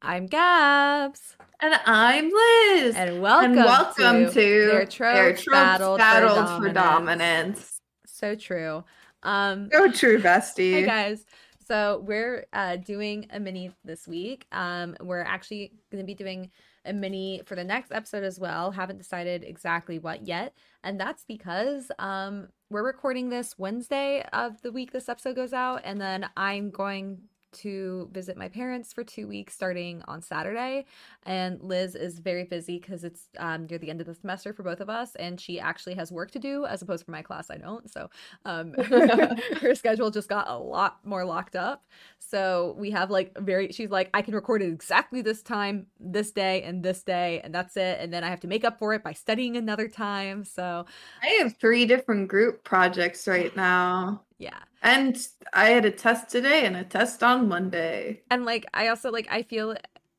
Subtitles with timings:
[0.00, 1.36] I'm Gabs.
[1.60, 2.94] And I'm Liz.
[2.94, 7.58] And welcome, and welcome to, to Their Tropes, Their Tropes Battled, Battled for, for dominance.
[7.58, 7.80] Dominance.
[8.06, 8.84] So true.
[9.24, 10.74] Um, So true, bestie.
[10.74, 11.24] Hey guys.
[11.66, 14.46] So we're uh, doing a mini this week.
[14.52, 16.50] Um, we're actually going to be doing
[16.84, 18.70] a mini for the next episode as well.
[18.70, 20.54] Haven't decided exactly what yet,
[20.84, 25.80] and that's because um, we're recording this Wednesday of the week this episode goes out,
[25.82, 27.18] and then I'm going
[27.52, 30.86] to visit my parents for two weeks starting on Saturday.
[31.24, 34.62] And Liz is very busy because it's um, near the end of the semester for
[34.62, 37.50] both of us, and she actually has work to do as opposed for my class.
[37.50, 37.90] I don't.
[37.90, 38.10] So
[38.44, 38.72] um,
[39.60, 41.84] her schedule just got a lot more locked up.
[42.18, 46.30] So we have like very, she's like, I can record it exactly this time, this
[46.30, 47.98] day, and this day, and that's it.
[48.00, 50.44] And then I have to make up for it by studying another time.
[50.44, 50.86] So
[51.22, 54.22] I have three different group projects right now.
[54.38, 54.58] Yeah.
[54.82, 55.18] And
[55.52, 58.22] I had a test today and a test on Monday.
[58.30, 59.74] and like i also like i feel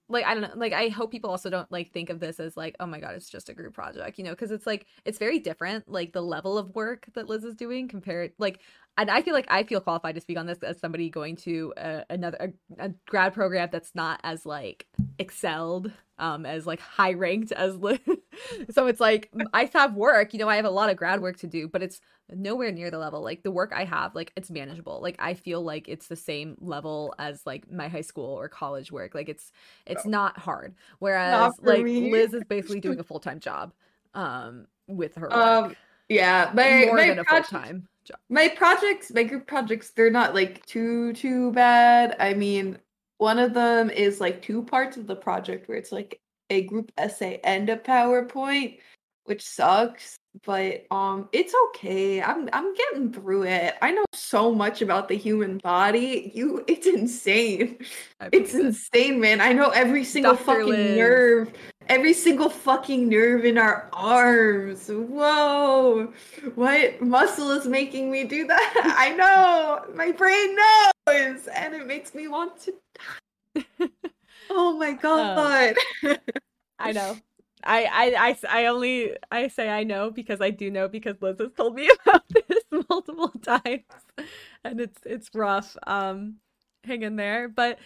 [0.09, 2.57] like i don't know like i hope people also don't like think of this as
[2.57, 5.17] like oh my god it's just a group project you know because it's like it's
[5.17, 8.59] very different like the level of work that liz is doing compared like
[8.99, 11.73] and i feel like i feel qualified to speak on this as somebody going to
[11.77, 14.85] a, another a, a grad program that's not as like
[15.17, 17.99] excelled um as like high ranked as liz
[18.71, 21.37] so it's like i have work you know i have a lot of grad work
[21.37, 24.51] to do but it's nowhere near the level like the work i have like it's
[24.51, 28.47] manageable like i feel like it's the same level as like my high school or
[28.49, 29.51] college work like it's
[29.85, 32.11] it's not hard whereas for like me.
[32.11, 33.73] liz is basically doing a full-time job
[34.13, 35.33] um with her work.
[35.33, 35.75] Um,
[36.09, 40.35] yeah, my more my than a full-time job my projects, my group projects, they're not
[40.35, 42.15] like too too bad.
[42.19, 42.77] I mean,
[43.17, 46.91] one of them is like two parts of the project where it's like a group
[46.97, 48.79] essay and a PowerPoint,
[49.25, 52.21] which sucks, but um it's okay.
[52.21, 53.75] I'm I'm getting through it.
[53.81, 56.31] I know so much about the human body.
[56.33, 57.77] You it's insane.
[58.31, 58.65] It's it.
[58.65, 59.41] insane, man.
[59.41, 60.43] I know every single Dr.
[60.45, 60.97] fucking Liz.
[60.97, 61.51] nerve,
[61.89, 64.87] every single fucking nerve in our arms.
[64.87, 66.13] Whoa.
[66.55, 68.95] What muscle is making me do that?
[68.97, 69.93] I know.
[69.95, 71.47] My brain knows.
[71.47, 72.73] And it makes me want to
[73.55, 73.89] die.
[74.49, 75.75] Oh my god.
[76.79, 77.17] I know.
[77.61, 81.35] I, I, I, I only I say I know because I do know because Liz
[81.39, 83.83] has told me about this multiple times,
[84.63, 85.75] and it's it's rough.
[85.85, 86.35] Um,
[86.85, 87.49] hang in there.
[87.49, 87.79] But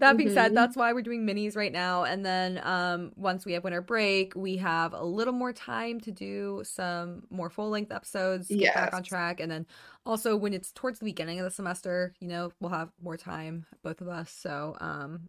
[0.00, 0.54] that being said, Mhm.
[0.54, 2.04] that's why we're doing minis right now.
[2.04, 6.12] And then um, once we have winter break, we have a little more time to
[6.12, 9.66] do some more full length episodes, get back on track, and then
[10.06, 13.66] also when it's towards the beginning of the semester, you know, we'll have more time,
[13.82, 14.30] both of us.
[14.32, 15.28] So um.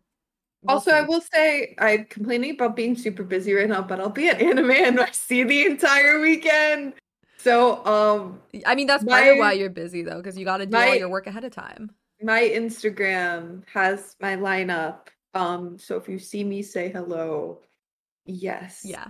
[0.62, 4.10] we'll Also, I will say I'm complaining about being super busy right now, but I'll
[4.10, 6.94] be at Anime NYC the entire weekend.
[7.38, 10.66] So um I mean, that's part of why you're busy though, because you got to
[10.66, 11.96] do all your work ahead of time.
[12.24, 15.08] My Instagram has my lineup.
[15.34, 17.60] Um, so if you see me, say hello.
[18.26, 18.82] Yes.
[18.84, 19.08] Yeah.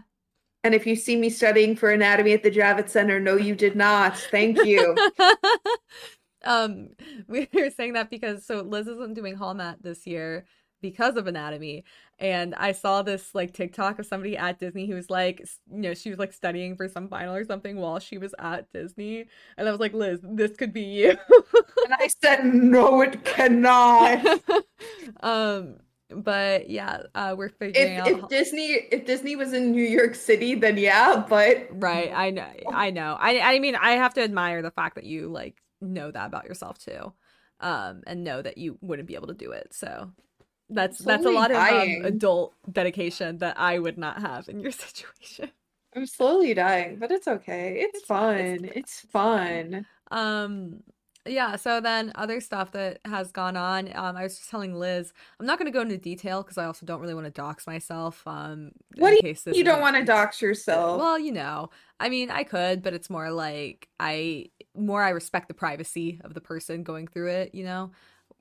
[0.63, 3.75] And if you see me studying for anatomy at the Javits Center, no, you did
[3.75, 4.17] not.
[4.17, 4.95] Thank you.
[6.44, 6.89] um,
[7.27, 10.45] we were saying that because so Liz isn't doing hall mat this year
[10.81, 11.83] because of anatomy,
[12.19, 15.39] and I saw this like TikTok of somebody at Disney who was like,
[15.71, 18.71] you know, she was like studying for some final or something while she was at
[18.71, 19.25] Disney,
[19.57, 21.09] and I was like, Liz, this could be you.
[21.09, 24.25] and I said, no, it cannot.
[25.21, 25.77] um,
[26.13, 28.07] but yeah, uh, we're figuring if, out.
[28.07, 32.51] if Disney if Disney was in New York City, then yeah, but Right, I know.
[32.71, 33.17] I know.
[33.19, 36.45] I I mean, I have to admire the fact that you like know that about
[36.45, 37.13] yourself too.
[37.59, 39.73] Um and know that you wouldn't be able to do it.
[39.73, 40.11] So
[40.71, 44.71] that's that's a lot of um, adult dedication that I would not have in your
[44.83, 45.51] situation.
[45.95, 47.81] I'm slowly dying, but it's okay.
[47.81, 48.65] It's, It's fine, fun.
[48.65, 49.85] it's It's, fine.
[50.09, 50.19] fun.
[50.19, 50.83] Um
[51.27, 53.89] yeah, so then other stuff that has gone on.
[53.95, 56.65] Um I was just telling Liz, I'm not going to go into detail because I
[56.65, 60.03] also don't really want to dox myself um What do this You don't want to
[60.03, 60.99] dox yourself.
[60.99, 65.47] Well, you know, I mean, I could, but it's more like I more I respect
[65.49, 67.91] the privacy of the person going through it, you know,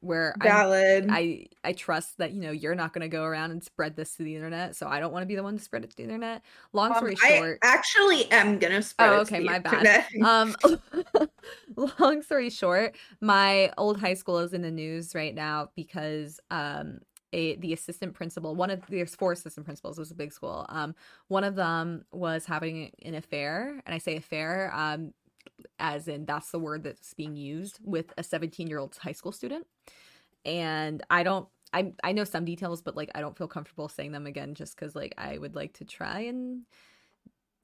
[0.00, 1.06] where I Valid.
[1.08, 4.16] I I trust that you know you're not going to go around and spread this
[4.16, 5.96] to the internet, so I don't want to be the one to spread it to
[5.96, 6.42] the internet.
[6.72, 9.58] Long Um, story I short, actually am gonna spread Oh, it to okay, the my
[9.58, 9.88] bad.
[9.88, 10.08] internet.
[10.20, 10.54] um
[12.00, 16.98] long story short my old high school is in the news right now because um
[17.32, 20.66] a the assistant principal one of there's four assistant principals it was a big school
[20.68, 20.94] um
[21.28, 25.14] one of them was having an affair and i say affair um
[25.78, 29.32] as in that's the word that's being used with a 17 year old high school
[29.32, 29.66] student
[30.44, 34.12] and i don't I, I know some details but like i don't feel comfortable saying
[34.12, 36.64] them again just because like i would like to try and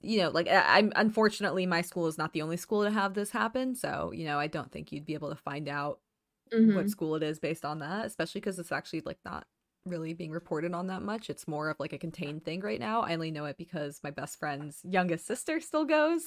[0.00, 3.14] you know, like I- I'm unfortunately my school is not the only school to have
[3.14, 6.00] this happen, so you know I don't think you'd be able to find out
[6.52, 6.70] Mhm.
[6.74, 9.46] what school it is based on that, especially because it's actually like not
[9.86, 11.30] really being reported on that much.
[11.30, 13.02] It's more of like a contained thing right now.
[13.02, 16.24] I only know it because my best friend's youngest sister still goes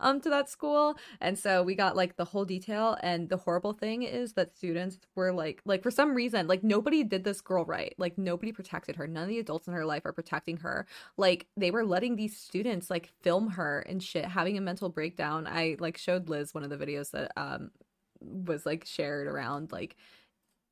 [0.00, 0.96] um to that school.
[1.20, 4.98] And so we got like the whole detail and the horrible thing is that students
[5.14, 7.94] were like like for some reason like nobody did this girl right.
[7.98, 9.06] Like nobody protected her.
[9.06, 10.86] None of the adults in her life are protecting her.
[11.16, 15.46] Like they were letting these students like film her and shit having a mental breakdown.
[15.46, 17.70] I like showed Liz one of the videos that um
[18.20, 19.96] was like shared around like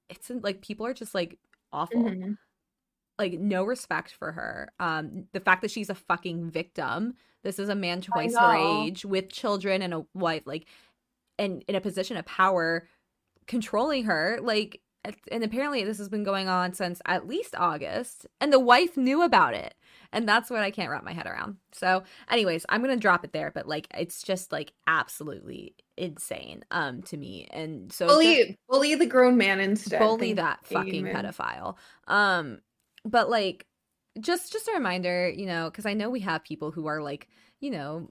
[0.09, 1.39] it's like people are just like
[1.73, 2.03] awful.
[2.05, 2.33] Mm-hmm.
[3.19, 4.73] Like no respect for her.
[4.81, 7.15] Um, the fact that she's a fucking victim.
[7.43, 10.67] This is a man twice her age with children and a wife, like,
[11.39, 12.87] and in a position of power,
[13.47, 14.39] controlling her.
[14.43, 14.83] Like,
[15.33, 19.23] and apparently this has been going on since at least August, and the wife knew
[19.23, 19.75] about it.
[20.13, 21.57] And that's what I can't wrap my head around.
[21.73, 27.02] So, anyways, I'm gonna drop it there, but like it's just like absolutely insane um
[27.02, 27.47] to me.
[27.50, 30.00] And so bully just, bully the grown man instead.
[30.00, 31.76] Bully that fucking pedophile.
[32.08, 32.61] Um
[33.05, 33.67] but like
[34.19, 37.29] just just a reminder, you know, because I know we have people who are like,
[37.61, 38.11] you know,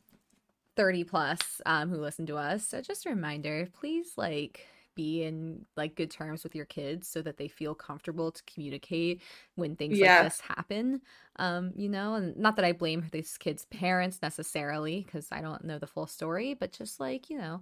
[0.77, 2.65] 30 plus um who listen to us.
[2.67, 4.65] So just a reminder, please like
[4.99, 9.21] be in like good terms with your kids so that they feel comfortable to communicate
[9.55, 10.15] when things yeah.
[10.15, 10.99] like this happen
[11.37, 15.63] um you know and not that i blame these kids parents necessarily because i don't
[15.63, 17.61] know the full story but just like you know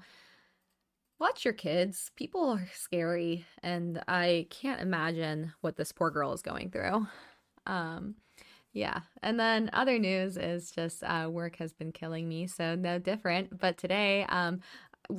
[1.20, 6.42] watch your kids people are scary and i can't imagine what this poor girl is
[6.42, 7.06] going through
[7.68, 8.16] um
[8.78, 9.00] yeah.
[9.24, 13.58] And then other news is just uh, work has been killing me, so no different.
[13.58, 14.60] But today, um,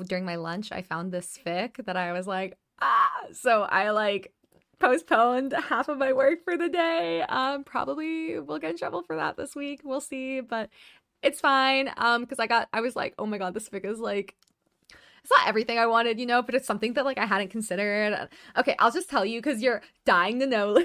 [0.06, 3.10] during my lunch, I found this fic that I was like, ah.
[3.32, 4.32] So I like
[4.78, 7.22] postponed half of my work for the day.
[7.22, 9.80] Um, probably will get in trouble for that this week.
[9.84, 10.70] We'll see, but
[11.22, 11.90] it's fine.
[11.96, 14.34] Um, because I got, I was like, oh my god, this fic is like
[15.28, 18.28] it's not everything I wanted, you know, but it's something that like I hadn't considered.
[18.56, 20.84] Okay, I'll just tell you because you're dying to know.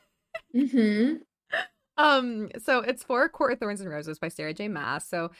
[0.54, 1.16] mm-hmm.
[1.96, 4.66] Um, so it's for Court of Thorns and Roses by Sarah J.
[4.66, 5.06] Maas.
[5.06, 5.30] So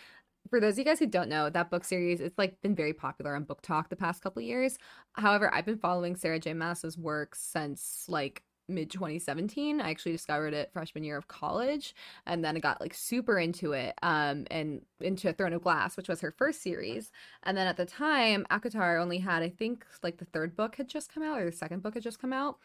[0.55, 2.93] for those of you guys who don't know, that book series, it's like been very
[2.93, 4.79] popular on BookTok the past couple years.
[5.15, 6.55] However, I've been following Sarah J.
[6.55, 12.43] Maas's work since like mid 2017 i actually discovered it freshman year of college and
[12.43, 16.23] then i got like super into it um and into throne of glass which was
[16.23, 17.13] her first series
[17.43, 20.89] and then at the time ACOTAR only had i think like the third book had
[20.89, 22.57] just come out or the second book had just come out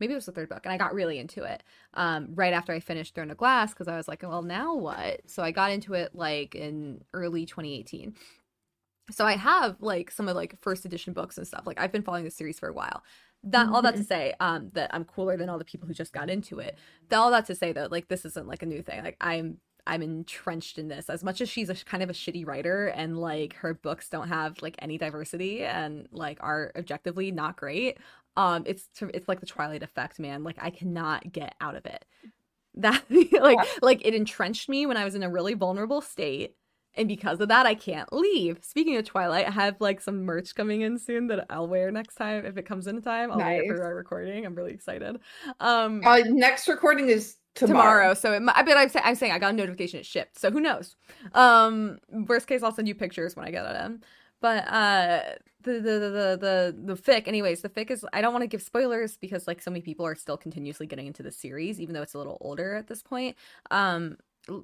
[0.00, 1.62] maybe it was the third book and i got really into it
[1.94, 5.20] um, right after i finished throne of glass because i was like well now what?
[5.26, 8.14] So i got into it like in early 2018
[9.10, 11.66] so i have like some of like first edition books and stuff.
[11.66, 13.02] Like i've been following the series for a while.
[13.44, 13.74] That mm-hmm.
[13.74, 14.06] all that to mm-hmm.
[14.06, 16.78] say um that i'm cooler than all the people who just got into it.
[17.08, 19.02] That all that to say though like this isn't like a new thing.
[19.02, 19.58] Like i'm
[19.88, 21.08] I'm entrenched in this.
[21.08, 24.28] As much as she's a kind of a shitty writer and like her books don't
[24.28, 27.96] have like any diversity and like are objectively not great
[28.38, 30.44] um it's it's like the twilight effect man.
[30.44, 32.06] Like i cannot get out of it.
[32.74, 33.64] That like yeah.
[33.82, 36.54] like it entrenched me when i was in a really vulnerable state.
[36.94, 38.60] And because of that i can't leave.
[38.62, 42.14] Speaking of twilight i have like some merch coming in soon that i'll wear next
[42.14, 42.46] time.
[42.46, 43.62] If it comes in time i'll nice.
[43.62, 44.46] wear it for our recording.
[44.46, 45.18] I'm really excited.
[45.58, 48.14] Um uh, next recording is tomorrow, tomorrow.
[48.14, 50.38] So it, I, but I'm, say, I'm saying i got a notification it shipped.
[50.38, 50.94] So who knows?
[51.34, 54.04] Um worst case i'll send you pictures when i get it in.
[54.40, 55.20] But uh
[55.74, 57.28] the the the the fic.
[57.28, 60.06] Anyways the fic is i don't want to give spoilers because like so many people
[60.06, 63.02] are still continuously getting into the series even though it's a little older at this
[63.02, 63.36] point.
[63.70, 64.16] Um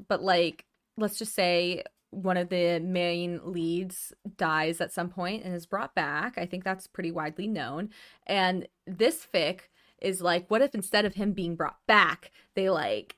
[0.08, 0.64] but like
[0.96, 5.94] let's just say one of the main leads dies at some point and is brought
[5.94, 6.38] back.
[6.38, 7.90] I think that's pretty widely known.
[8.26, 9.62] And this fic
[10.00, 13.16] is like what if instead of him being brought back they like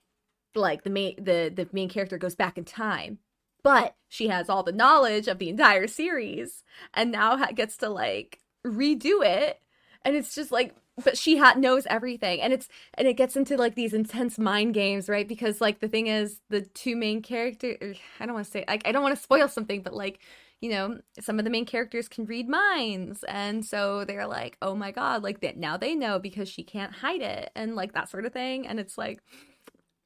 [0.55, 3.19] like the main the the main character goes back in time
[3.67, 6.63] but she has all the knowledge of the entire series
[6.95, 9.61] and now gets to like redo it.
[10.05, 12.41] And it's just like but she ha- knows everything.
[12.41, 15.27] And it's and it gets into like these intense mind games right?
[15.27, 18.65] Because like the thing is the two main characters er, i don't want to say
[18.69, 20.21] like i don't want to spoil something but like
[20.61, 23.25] you know some of the main characters can read minds.
[23.25, 26.93] And so they're like oh my god like that now they know because she can't
[26.93, 28.65] hide it and like that sort of thing.
[28.69, 29.21] And it's like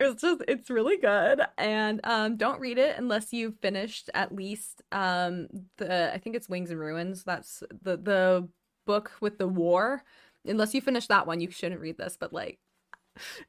[0.01, 1.41] it's just it's really good.
[1.59, 6.49] And um don't read it unless you've finished at least um the i think it's
[6.49, 7.25] wings and ruins.
[7.25, 8.49] That's the the
[8.87, 10.03] book with the war.
[10.47, 12.59] Unless you finish that one you shouldn't read this but like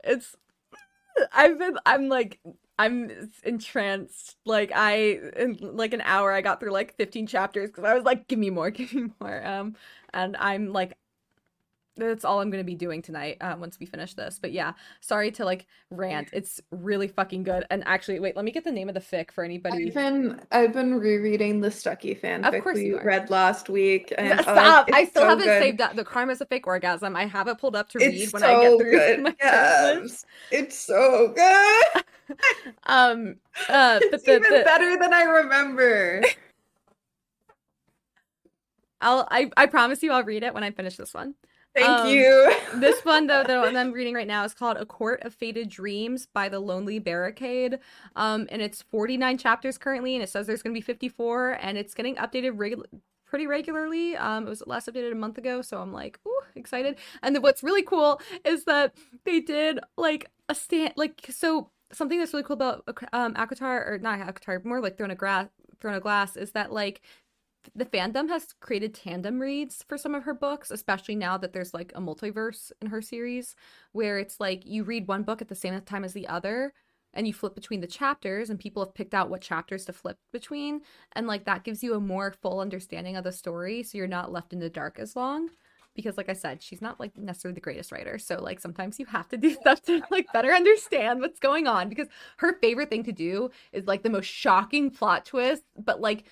[0.04, 0.36] it's
[1.34, 2.40] i've been i'm like
[2.80, 3.12] i'm
[3.44, 4.38] entranced.
[4.46, 8.04] Like i in like an hour i got through like 15 chapters because i was
[8.04, 9.76] like give me more give me more um
[10.14, 10.98] and i'm like
[12.08, 14.40] that's all I'm gonna be doing tonight uh, once we finish this.
[14.42, 16.30] But yeah, sorry to like rant.
[16.34, 17.66] It's really fucking good.
[17.70, 19.88] And actually, wait, let me get the name of the fic for anybody.
[19.88, 24.14] I've been I've been rereading the Stucky fanfic Of course we read last week.
[24.18, 24.90] And uh, Stop!
[24.94, 25.62] I still so haven't good.
[25.62, 25.96] saved that.
[25.96, 27.16] The crime is a fake orgasm.
[27.16, 29.22] I have it pulled up to read It's when so I get through good.
[29.24, 30.26] my Yes.
[30.52, 32.04] It's so good.
[32.86, 33.36] Um,
[33.68, 36.24] uh, but It's the, even the, better than I remember.
[39.02, 41.36] I'll I I promise you I'll read it when I finish this one.
[41.76, 42.54] Thank Um, you.
[42.76, 45.70] This one though, the one I'm reading right now is called A Court of Faded
[45.70, 47.80] Dreams by the Lonely Barricade.
[48.16, 51.94] Um, and it's 49 chapters currently, and it says there's gonna be 54, and it's
[51.94, 52.86] getting updated regu-
[53.26, 54.16] pretty regularly.
[54.16, 56.98] Um, it was last updated a month ago, so I'm like, ooh, excited.
[57.24, 58.94] And then what's really cool is that
[59.26, 64.00] they did like a stand, like so something that's really cool about um ACOTAR or
[64.02, 65.48] not ACOTAR, more like Throne of Grass,
[65.82, 67.02] Throne of Glass, is that like
[67.76, 71.74] the fandom has created tandem reads for some of her books, especially now that there's
[71.74, 73.56] like a multiverse in her series,
[73.92, 76.74] where it's like you read one book at the same time as the other
[77.14, 80.18] and you flip between the chapters and people have picked out what chapters to flip
[80.32, 80.82] between
[81.14, 84.32] and like that gives you a more full understanding of the story so you're not
[84.32, 85.50] left in the dark as long.
[85.94, 89.06] Because like i said she's not like necessarily the greatest writer so like sometimes you
[89.08, 93.04] have to do stuff to like better understand what's going on because her favorite thing
[93.04, 96.24] to do is like the most shocking plot twist but like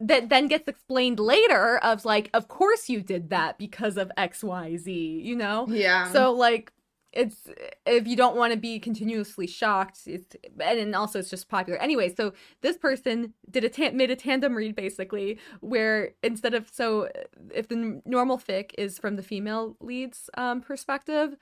[0.00, 5.24] that then gets explained later of like of course you did that because of xyz
[5.24, 5.66] you know?
[5.68, 6.10] Yeah.
[6.10, 6.72] so like
[7.12, 7.48] it's
[7.86, 11.78] if you don't want to be continuously shocked it's and then also it's just popular.
[11.80, 16.68] Anyway so this person did a ta- made a tandem read basically where instead of
[16.70, 17.08] so
[17.52, 21.36] if the n- normal fic is from the female lead's um perspective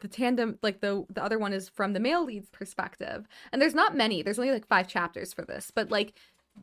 [0.00, 3.26] the tandem like the the other one is from the male lead's perspective.
[3.52, 6.14] And there's not many there's only like five chapters for this but like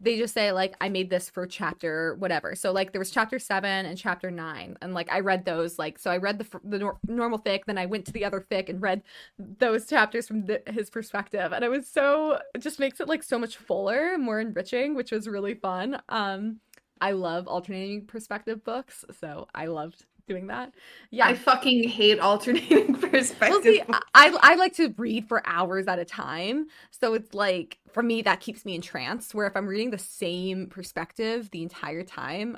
[0.02, 2.56] they just say like i made this for chapter whatever.
[2.56, 5.98] So like there was chapter 7 and chapter 9 and like i read those like
[5.98, 8.70] so i read the the nor- normal fic then i went to the other fic
[8.70, 9.02] and read
[9.38, 13.24] those chapters from the, his perspective and it was so it just makes it like
[13.24, 16.02] so much fuller more enriching which was really fun.
[16.10, 16.60] Um
[17.02, 20.72] i love alternating perspective books so i loved doing that
[21.10, 23.50] yeah I fucking hate alternating perspective.
[23.50, 23.82] well, see,
[24.14, 28.22] I I like to read for hours at a time, so it's like for me
[28.22, 29.34] that keeps me entranced.
[29.34, 32.58] Where if I'm reading the same perspective the entire time,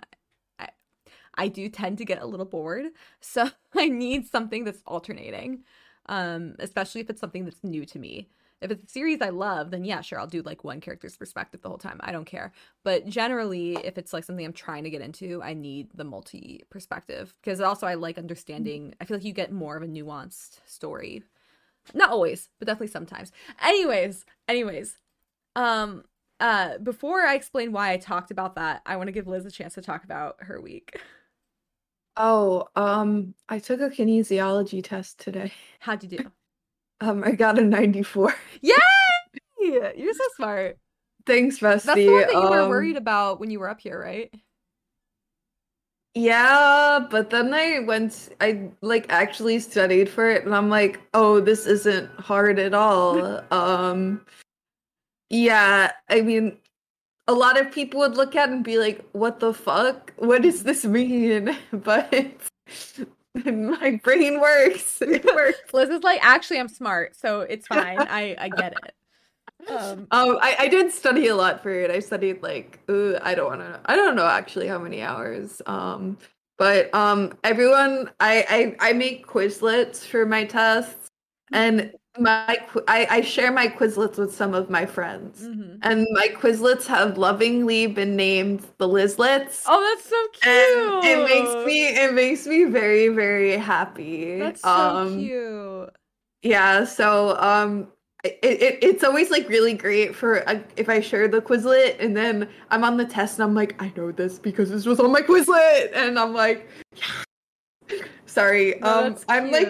[0.59, 0.69] I
[1.35, 2.87] I do tend to get a little bored.
[3.19, 5.63] So I need something that's alternating,
[6.07, 8.29] um, especially if it's something that's new to me.
[8.61, 11.61] If it's a series I love, then yeah, sure, I'll do like one character's perspective
[11.61, 11.99] the whole time.
[12.01, 12.51] I don't care.
[12.83, 16.63] But generally, if it's like something I'm trying to get into, I need the multi
[16.69, 18.93] perspective because also I like understanding.
[19.01, 21.23] I feel like you get more of a nuanced story.
[21.93, 23.31] Not always, but definitely sometimes.
[23.63, 24.97] Anyways, anyways,
[25.55, 26.05] um,
[26.39, 29.51] uh, before I explain why I talked about that, I want to give Liz a
[29.51, 30.99] chance to talk about her week.
[32.17, 35.53] oh, um, I took a kinesiology test today.
[35.79, 36.31] How'd you do?
[37.01, 38.33] Um, I got a 94.
[38.61, 38.73] Yay!
[39.59, 40.77] You're so smart.
[41.25, 41.83] Thanks, Bestie.
[41.83, 44.33] That's the one that you were Um, worried about when you were up here, right?
[46.13, 51.39] Yeah, but then I went, I like actually studied for it, and I'm like, oh,
[51.39, 53.41] this isn't hard at all.
[53.53, 54.25] um,
[55.29, 56.57] yeah, I mean,
[57.27, 60.11] a lot of people would look at it and be like, what the fuck?
[60.17, 61.55] What does this mean?
[61.71, 62.13] But
[63.45, 65.01] my brain works.
[65.01, 65.73] It works.
[65.73, 68.05] Liz is like, actually, I'm smart, so it's fine.
[68.07, 68.95] I I get it.
[69.69, 71.91] Um, Um, I, I did study a lot for it.
[71.91, 73.79] I studied like uh, I don't want to.
[73.85, 75.61] I don't know actually how many hours.
[75.65, 76.17] Um,
[76.57, 81.00] but um, everyone, I I I make Quizlets for my tests,
[81.51, 85.79] and my I I share my Quizlets with some of my friends, mhm.
[85.81, 89.63] and my Quizlets have lovingly been named the Lizlets.
[89.65, 90.45] Oh, that's so cute.
[90.45, 94.39] And it makes me it makes me very very happy.
[94.39, 95.89] That's so um, cute.
[96.43, 97.87] yeah, so um
[98.23, 102.15] it, it it's always like really great for uh, if I share the Quizlet and
[102.15, 105.11] then I'm on the test and I'm like, I know this because this was on
[105.11, 108.03] my Quizlet and I'm like, yeah.
[108.25, 108.75] Sorry.
[108.81, 109.67] No, um I'm like.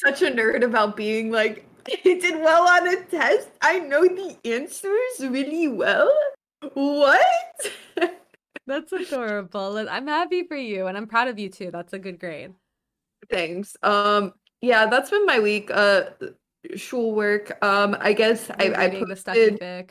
[0.00, 3.48] Such a nerd about being like I did well on a test.
[3.62, 6.12] I know the answers really well.
[6.74, 7.72] What?
[8.66, 9.72] That's adorable.
[9.72, 11.70] Liz, I'm happy for you, and I'm proud of you too.
[11.70, 12.52] That's a good grade.
[13.30, 13.76] Thanks.
[13.82, 15.70] Um yeah, that's been my week.
[15.70, 16.10] Uh
[16.76, 17.62] schoolwork.
[17.64, 19.90] Um I guess I I Reading the study posted fic.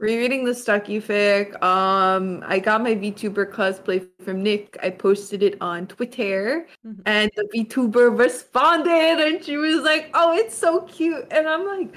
[0.00, 1.62] Rereading the Stucky fic.
[1.62, 4.76] Um, I got my VTuber cosplay from Nick.
[4.82, 7.02] I posted it on Twitter, Mhm.
[7.06, 11.94] and the VTuber responded, and she was like, "Oh, it's so cute," and I'm like.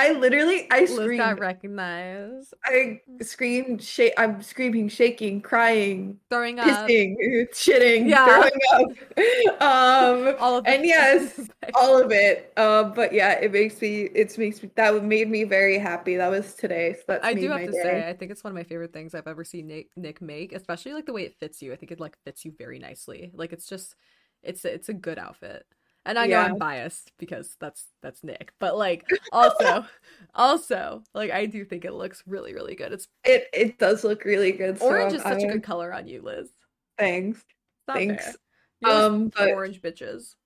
[0.00, 1.18] I literally I screamed.
[1.18, 2.54] got recognized.
[2.64, 4.14] I screamed, shake.
[4.16, 6.66] I'm screaming, shaking, crying, Throwing up.
[6.88, 7.14] pissing,
[7.52, 8.26] shitting, Yeah.
[8.26, 9.60] throwing up.
[9.60, 11.38] Um, All of and yes,
[11.74, 12.52] all of it.
[12.56, 14.02] Um, but yeah, it makes me.
[14.14, 14.70] It makes me.
[14.76, 16.16] That made me very happy.
[16.16, 16.94] That was today.
[16.94, 17.82] So that's I do have to day.
[17.82, 20.52] say, I think it's one of my favorite things I've ever seen Nick Nick make,
[20.52, 21.72] especially like the way it fits you.
[21.72, 23.30] I think it like fits you very nicely.
[23.34, 23.94] Like it's just
[24.42, 25.66] it's it's a good outfit.
[26.06, 26.44] And I know Yeah.
[26.46, 29.84] I'm biased because that's that's Nick, but like also
[30.34, 32.92] also like I do think it looks really really good.
[32.92, 34.78] It's It it does look really good.
[34.78, 36.50] So orange is such a I- good color on you, Liz.
[36.98, 37.44] Thanks.
[37.86, 38.24] Thanks.
[38.24, 38.34] fair.
[38.80, 40.36] You're just Um, but orange bitches.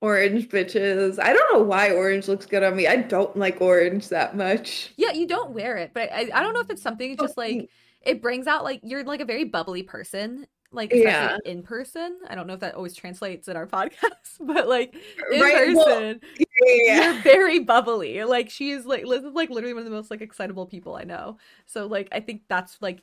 [0.00, 1.18] orange bitches.
[1.22, 2.86] I don't know why orange looks good on me.
[2.86, 4.92] I don't like orange that much.
[4.96, 7.36] Yeah, you don't wear it, but I, I don't know if it's something Oh, just
[7.36, 7.70] like
[8.02, 11.24] it brings out like you're like a very bubbly person, like Yeah.
[11.36, 12.18] especially in person.
[12.28, 14.94] I don't know if that always translates in our podcast, but like
[15.32, 16.20] in Right, well, person,
[16.60, 17.12] Yeah.
[17.12, 18.22] you're very bubbly.
[18.24, 20.94] Like she is like Liz is like literally one of the most like excitable people
[20.96, 21.38] I know.
[21.66, 23.00] So like I think that's like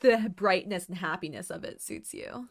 [0.00, 2.48] the brightness and happiness of it suits you.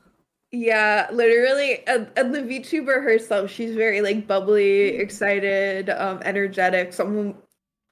[0.54, 6.92] Yeah, literally, and, and the VTuber herself, she's very like bubbly, excited, um, energetic.
[6.92, 7.36] Someone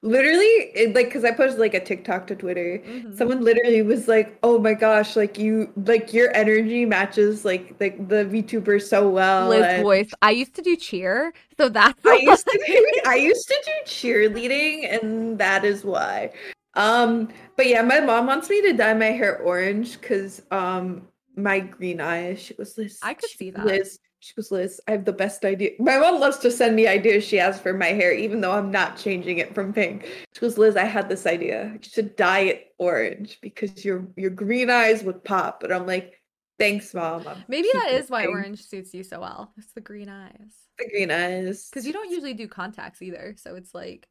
[0.02, 2.82] literally, it, like, because I posted like a TikTok to Twitter.
[2.84, 3.16] Mhm.
[3.16, 8.08] Someone literally was like, "Oh my gosh, like you, like your energy matches like like
[8.08, 10.10] the VTuber so well." Liz and voice.
[10.22, 13.72] I used to do cheer, so that's I used to do, I used to do
[13.90, 16.32] cheerleading, and that is why.
[16.74, 21.60] Um, but yeah, my mom wants me to dye my hair orange because um my
[21.60, 22.40] green eyes.
[22.40, 22.98] She goes, Liz.
[23.02, 23.64] I could see that.
[23.66, 23.98] Liz.
[24.22, 24.80] She goes, Liz.
[24.86, 25.70] I have the best idea.
[25.78, 28.70] My mom loves to send me ideas she has for my hair, even though I'm
[28.70, 30.06] not changing it from pink.
[30.34, 30.76] She goes, Liz.
[30.76, 31.72] I had this idea.
[31.72, 35.62] You should dye it orange because your your green eyes would pop.
[35.62, 36.20] And I'm like,
[36.58, 37.26] thanks, mom.
[37.26, 38.28] I'm Maybe that is why it.
[38.28, 39.52] orange suits you so well.
[39.56, 40.54] It's the green eyes.
[40.78, 41.68] The green eyes.
[41.70, 44.06] Because you don't usually do contacts either, so it's like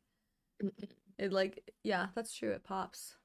[1.20, 2.51] it like yeah, that's true.
[2.51, 3.16] It pops.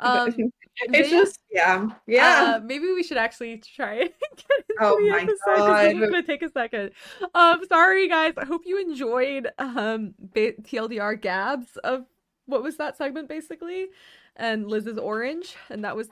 [0.00, 0.34] Um,
[0.92, 2.54] it's just yeah, yeah.
[2.56, 5.94] Uh, maybe we should actually try and get into Oh the my episode 'cause this
[5.94, 6.10] is God.
[6.10, 6.90] gonna take a second.
[7.34, 8.34] Um, sorry guys.
[8.36, 12.06] I hope you enjoyed um ba- TLDR Gabs of
[12.46, 13.88] what was that segment basically,
[14.36, 16.08] and Liz's orange, and that was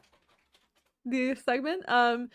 [1.05, 1.85] the segment.
[1.89, 2.31] Um,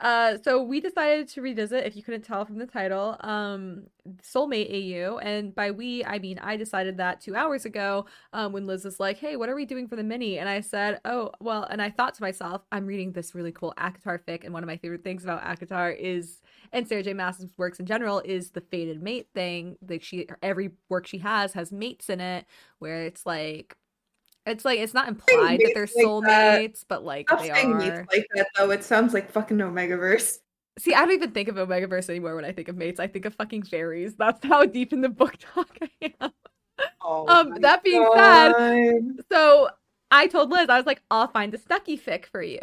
[0.00, 3.84] uh, so we decided to revisit, if you couldn't tell from the title, um,
[4.22, 8.66] Soulmate AU, and by we I mean I decided that two hours ago, um, when
[8.66, 11.30] Liz was like, "Hey, what are we doing for the mini?" and I said, "Oh,
[11.40, 14.62] well," and I thought to myself, "I'm reading this really cool ACOTAR fic, and one
[14.64, 16.42] of my favorite things about ACOTAR is,
[16.72, 17.14] and Sarah J.
[17.14, 19.76] Maas's works in general, is the fated mate thing.
[19.88, 22.46] Like she, every work she has has mates in it,
[22.78, 23.76] where it's like."
[24.46, 26.04] It's like it's not implied that they're like that.
[26.04, 27.74] soulmates, but like Stop they are.
[27.74, 28.70] mates like that though.
[28.70, 30.38] It sounds like fucking Omegaverse.
[30.78, 33.00] See, I don't even think of Omegaverse anymore when I think of mates.
[33.00, 34.16] I think of fucking fairies.
[34.16, 36.32] That's how deep in the book talk I am.
[37.00, 39.68] Oh Um, that being said, So
[40.10, 42.60] I told Liz, I was like, I'll find a Stucky fic for you.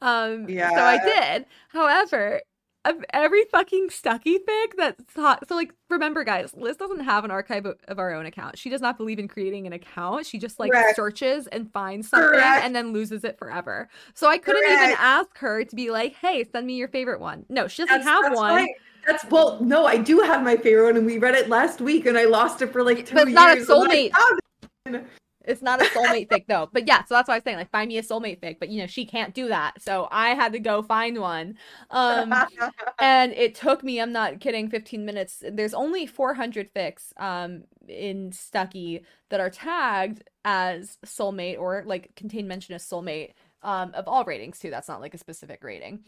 [0.00, 0.70] Um, yeah.
[0.70, 1.46] so I did.
[1.68, 2.40] However,
[2.88, 5.46] of every fucking Stucky fic that's hot.
[5.48, 8.58] So like, remember guys, Liz doesn't have an archive of, of our own account.
[8.58, 10.26] She does not believe in creating an account.
[10.26, 10.96] She just like Correct.
[10.96, 12.64] searches and finds something Correct.
[12.64, 13.88] and then loses it forever.
[14.14, 17.44] So I couldn't even ask her to be like, hey, send me your favorite one.
[17.48, 18.52] No, she doesn't That's, have that's one.
[18.52, 18.74] why-
[19.06, 22.04] That's well, no, I do have my favorite one, and we read it last week,
[22.06, 23.68] and I lost it for like two But it's not a years.
[23.70, 25.04] and then soulmate.
[25.48, 26.68] It's not a soulmate fic though.
[26.72, 28.58] But yeah, so that's why I was saying like find me a soulmate fic.
[28.60, 31.56] But you know she can't do that, so I had to go find one.
[31.90, 32.32] Um,
[33.00, 38.32] and it took me i'm not kidding 15 minutes there's only 400 fics um in
[38.32, 43.32] stucky that are tagged as soulmate or like contain mention as soulmate
[43.62, 46.00] um of all ratings too that's not like a specific rating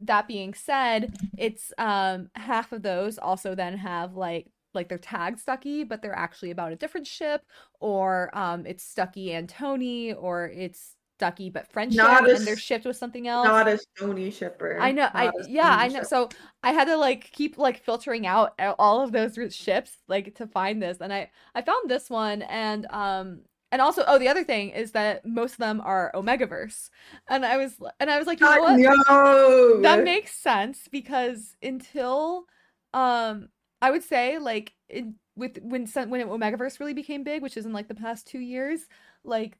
[0.00, 5.38] that being said it's um half of those also then have like like they're tagged
[5.38, 7.42] stucky but they're actually about a different ship
[7.80, 12.84] or um it's stucky and tony or it's stucky but friendship a and they're shipped
[12.84, 14.78] with something else Not a Stony shipper.
[14.80, 15.08] I know.
[15.12, 15.94] I Not yeah, I know.
[15.94, 16.04] shipper.
[16.04, 16.28] So
[16.62, 20.80] I had to like keep like filtering out all of those ships like to find
[20.80, 23.40] this, and I I found this one, and um
[23.72, 26.90] and also oh the other thing is that most of them are Omegaverse,
[27.28, 29.80] and I was and I was like you know what no.
[29.82, 32.44] that makes sense because until
[32.94, 33.48] um
[33.80, 37.72] I would say like in, with when when Omegaverse really became big, which is in
[37.72, 38.88] like the past two years,
[39.24, 39.58] like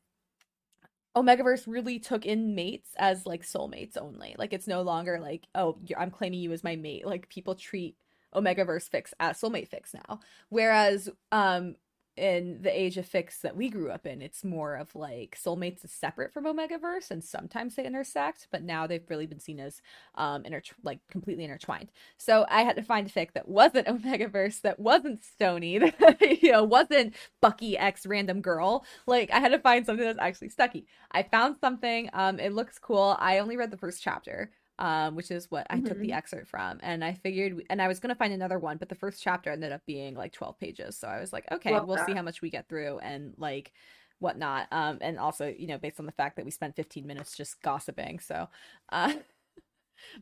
[1.16, 4.34] Omegaverse really took in mates as like soulmates only.
[4.38, 7.06] Like it's no longer like, oh, I'm claiming you as my mate.
[7.06, 7.96] Like people treat
[8.34, 10.20] Omegaverse fics as soulmate fics now.
[10.48, 11.76] Whereas um
[12.18, 15.84] in the age of fics that we grew up in, it's more of like soulmates
[15.84, 19.80] is separate from Omegaverse, and sometimes they intersect, but now they've really been seen as
[20.16, 21.90] um inter- like completely intertwined.
[22.16, 26.52] So I had to find a fic that wasn't Omegaverse, that wasn't Stony, that you
[26.52, 28.84] know wasn't Bucky X random girl.
[29.06, 30.86] Like I had to find something that's actually Stucky.
[31.12, 32.10] I found something.
[32.12, 33.16] Um, it looks cool.
[33.18, 35.86] I only read the first chapter um, which is what I mm-hmm.
[35.86, 36.14] took the mm-hmm.
[36.14, 36.78] excerpt from.
[36.82, 39.50] And I figured, and I was going to find another one, but the first chapter
[39.50, 40.96] ended up being like 12 pages.
[40.96, 42.06] So I was like, okay, Love we'll that.
[42.06, 43.72] see how much we get through and like
[44.20, 44.68] whatnot.
[44.70, 47.60] Um, and also, you know, based on the fact that we spent 15 minutes just
[47.62, 48.18] gossiping.
[48.20, 48.48] So,
[48.90, 49.14] uh,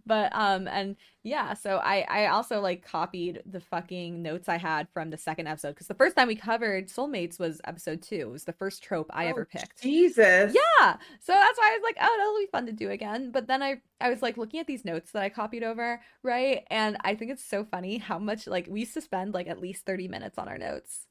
[0.04, 4.88] but um and yeah so i i also like copied the fucking notes i had
[4.92, 8.16] from the second episode because the first time we covered soulmates was episode two.
[8.16, 9.82] It was the first trope i oh, ever picked.
[9.82, 10.54] Jesus.
[10.54, 10.96] Yeah!
[11.20, 13.30] So that's why i was like oh that'll be fun to do again.
[13.30, 16.64] But then i i was like looking at these notes that i copied over right?
[16.70, 19.60] And i think it's so funny how much like we used to spend like at
[19.60, 21.06] least 30 minutes on our notes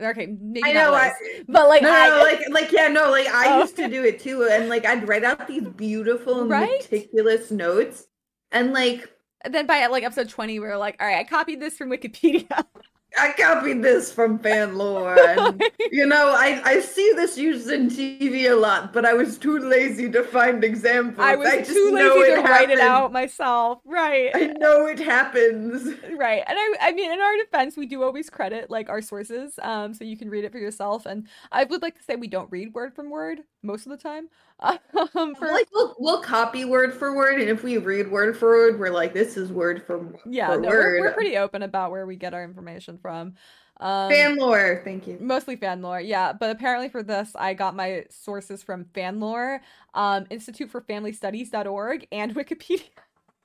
[0.00, 1.12] Okay, maybe I know, I,
[1.48, 3.60] but like, no, I, no, like, like, yeah, no, like I oh.
[3.60, 6.70] used to do it too, and like I'd write out these beautiful, right?
[6.70, 8.06] meticulous notes,
[8.52, 9.10] and like,
[9.42, 11.90] and then by like episode twenty, we are like, all right, I copied this from
[11.90, 12.46] Wikipedia.
[13.16, 15.16] I copied this from Fanlore.
[15.16, 19.38] And, you know, I, I see this used in TV a lot, but I was
[19.38, 21.18] too lazy to find examples.
[21.18, 23.80] I was I too lazy to write it out myself.
[23.84, 24.30] Right.
[24.34, 25.94] I know it happens.
[26.16, 26.42] Right.
[26.46, 29.58] And I I mean in our defense, we do always credit like our sources.
[29.62, 31.06] Um, so you can read it for yourself.
[31.06, 33.98] And I would like to say we don't read word from word most of the
[33.98, 34.28] time.
[35.14, 35.46] Um, for...
[35.46, 38.90] like we'll, we'll copy word for word, and if we read word for word, we're
[38.90, 40.48] like, this is word for yeah.
[40.48, 41.00] For no, word.
[41.00, 43.34] We're, we're pretty open about where we get our information from.
[43.80, 45.18] Um, Fanlore, thank you.
[45.20, 46.32] Mostly Fanlore, yeah.
[46.32, 49.60] But apparently for this, I got my sources from Fanlore,
[49.94, 52.82] um, Institute for Family Studies.org, and Wikipedia.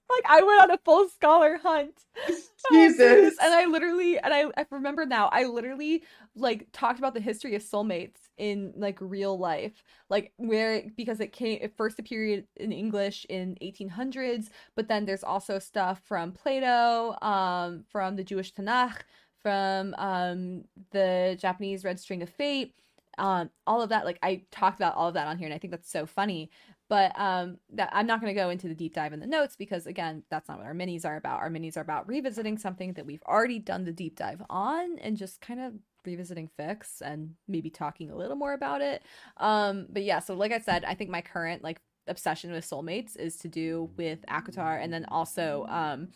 [0.09, 1.93] like I went on a full scholar hunt.
[2.71, 3.35] Jesus.
[3.41, 6.03] and I literally and I, I remember now, I literally
[6.35, 9.83] like talked about the history of soulmates in like real life.
[10.09, 15.23] Like where because it came it first appeared in English in 1800s, but then there's
[15.23, 19.01] also stuff from Plato, um, from the Jewish Tanakh,
[19.41, 22.75] from um the Japanese Red String of Fate
[23.19, 25.57] um all of that like i talked about all of that on here and i
[25.59, 26.49] think that's so funny
[26.93, 29.55] but um, that I'm not going to go into the deep dive in the notes
[29.55, 31.39] because again, that's not what our minis are about.
[31.39, 35.17] Our minis are about revisiting something that we've already done the deep dive on and
[35.17, 35.73] just kind of
[36.05, 39.03] revisiting fics and maybe talking a little more about it.
[39.37, 43.15] Um, but yeah, so like I said, I think my current like obsession with soulmates
[43.15, 46.09] is to do with ACOTAR and then also um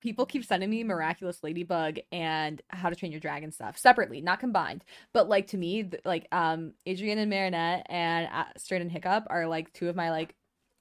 [0.00, 4.40] people keep sending me miraculous ladybug and how to train your dragon stuff separately not
[4.40, 9.24] combined but like to me like um adrien and marinette and uh, Astrid and hiccup
[9.28, 10.34] are like two of my like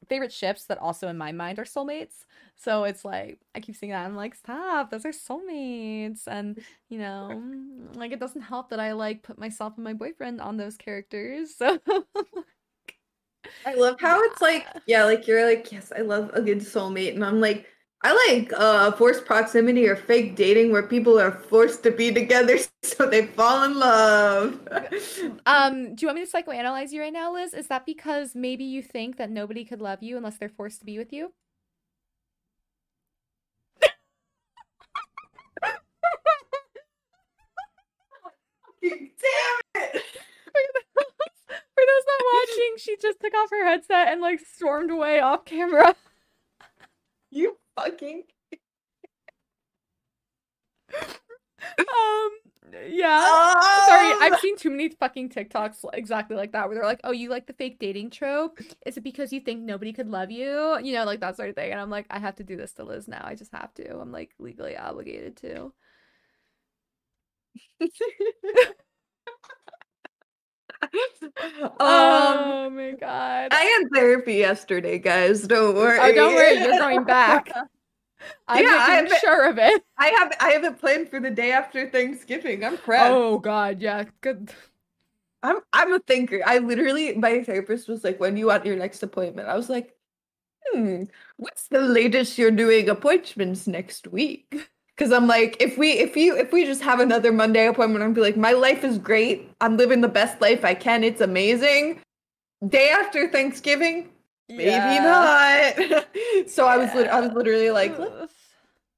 [0.09, 2.25] favorite ships that also in my mind are soulmates.
[2.55, 6.23] So it's like i keep seeing that i'm like stop those are soulmates.
[6.27, 9.93] And you know mm, like it doesn't help that i like put myself and my
[9.93, 11.55] boyfriend on those characters.
[11.57, 11.79] So
[13.65, 17.13] i love how it's like yeah like you're like yes i love a good soulmate.
[17.13, 17.67] And i'm like
[18.03, 22.57] I like uh forced proximity or fake dating where people are forced to be together
[22.83, 24.67] so they fall in love.
[25.45, 27.53] um, do you want me to psychoanalyze you right now, Liz?
[27.53, 30.85] Is that because maybe you think that nobody could love you unless they're forced to
[30.85, 31.33] be with you?
[38.81, 38.91] Damn
[39.75, 40.03] it!
[41.47, 45.45] For those not watching, she just took off her headset and like stormed away off
[45.45, 45.95] camera.
[47.29, 48.23] You fucking.
[51.79, 52.29] um.
[52.89, 53.21] Yeah.
[53.23, 53.83] Oh!
[53.87, 57.29] Sorry, I've seen too many fucking TikToks exactly like that, where they're like, "Oh, you
[57.29, 58.59] like the fake dating trope?
[58.85, 60.77] Is it because you think nobody could love you?
[60.83, 62.73] You know, like that sort of thing." And I'm like, I have to do this
[62.73, 63.21] to Liz now.
[63.25, 63.97] I just have to.
[63.99, 65.71] I'm like legally obligated to.
[71.53, 73.49] um, oh my god.
[73.51, 75.43] I had therapy yesterday, guys.
[75.43, 75.99] Don't worry.
[76.01, 76.59] Oh, don't worry.
[76.59, 77.49] You're going back.
[78.47, 79.83] I'm yeah, sure of it.
[79.97, 82.63] I have I have it planned for the day after Thanksgiving.
[82.63, 83.09] I'm prepped.
[83.09, 84.05] Oh god, yeah.
[84.21, 84.51] Good.
[85.43, 86.41] I'm I'm a thinker.
[86.45, 89.47] I literally my therapist was like, when do you want your next appointment?
[89.47, 89.95] I was like,
[90.65, 91.03] hmm,
[91.37, 94.69] what's the latest you're doing appointments next week?
[94.97, 98.13] Because I'm like, if we if you if we just have another Monday appointment, I'm
[98.13, 99.47] be like, my life is great.
[99.61, 101.03] I'm living the best life I can.
[101.03, 102.01] It's amazing.
[102.67, 104.09] Day after Thanksgiving,
[104.49, 105.75] maybe yeah.
[105.77, 106.47] not.
[106.49, 106.71] so yeah.
[106.71, 107.95] I was I was literally like,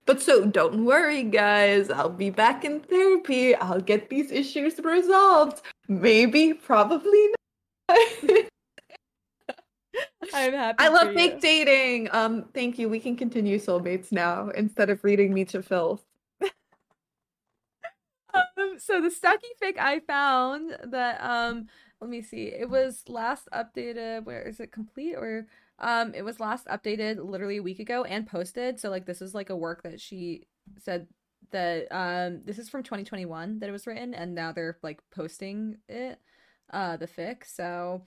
[0.06, 1.90] but so don't worry, guys.
[1.90, 3.54] I'll be back in therapy.
[3.56, 5.62] I'll get these issues resolved.
[5.90, 7.28] Maybe, probably
[7.90, 8.00] not.
[10.34, 10.84] I'm happy.
[10.84, 11.42] I love fake you.
[11.42, 12.10] dating.
[12.12, 12.90] Um, thank you.
[12.90, 16.04] We can continue soulmates now instead of reading me to filth.
[18.34, 21.68] um, so the Stucky fic I found that um
[22.02, 22.48] let me see.
[22.48, 24.24] It was last updated.
[24.24, 25.48] Where is it complete or
[25.80, 28.80] um it was last updated literally a week ago and posted.
[28.80, 31.08] So like this is like a work that she said
[31.52, 35.78] that um this is from 2021 that it was written and now they're like posting
[35.88, 36.20] it
[36.72, 37.46] uh the fic.
[37.46, 38.04] So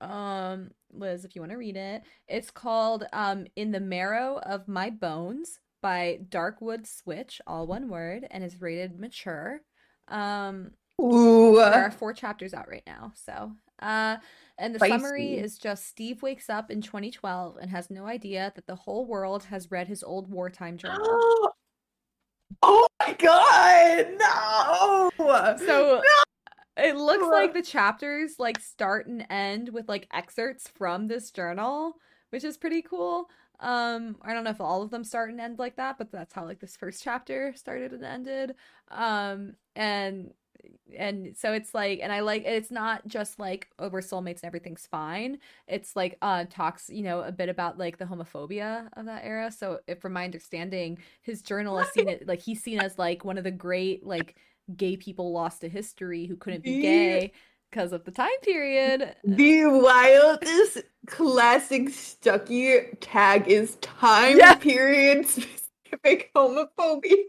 [0.00, 2.02] um Liz if you want to read it.
[2.26, 8.26] It's called um In the Marrow of My Bones by Darkwood Switch, all one word,
[8.30, 9.60] and is rated mature.
[10.08, 11.56] Um Ooh.
[11.56, 13.12] there are four chapters out right now.
[13.14, 14.16] So, uh,
[14.58, 18.66] and the summary is just Steve wakes up in 2012 and has no idea that
[18.66, 20.98] the whole world has read his old wartime journal.
[22.62, 25.10] oh my god, no!
[25.58, 26.02] So
[26.78, 31.96] it looks like the chapters like start and end with like excerpts from this journal,
[32.30, 33.28] which is pretty cool.
[33.60, 36.32] Um, I don't know if all of them start and end like that, but that's
[36.32, 38.54] how like this first chapter started and ended.
[38.90, 40.32] Um, and
[40.96, 44.44] and so it's like and i like it's not just like oh we're soulmates and
[44.44, 49.06] everything's fine it's like uh talks you know a bit about like the homophobia of
[49.06, 52.80] that era so if from my understanding his journal is seen it like he's seen
[52.80, 54.36] as like one of the great like
[54.76, 57.32] gay people lost to history who couldn't be gay
[57.70, 64.54] because of the time period The wildest classic Stucky tag is time Yeah.
[64.54, 67.24] period specific homophobia.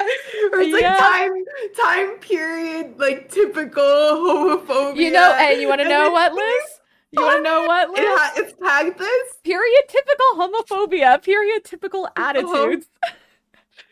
[0.00, 0.96] or it's like Yeah.
[0.98, 1.44] time
[1.82, 4.96] time period like typical homophobia.
[4.96, 6.64] you know and you want to know what liz
[7.12, 11.64] you want to know what It liz ha- it's tagged this period typical homophobia period
[11.64, 12.86] typical attitudes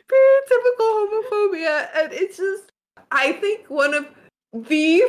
[0.08, 2.67] Period typical homophobia and it's just
[3.12, 4.06] i think one of
[4.52, 5.02] the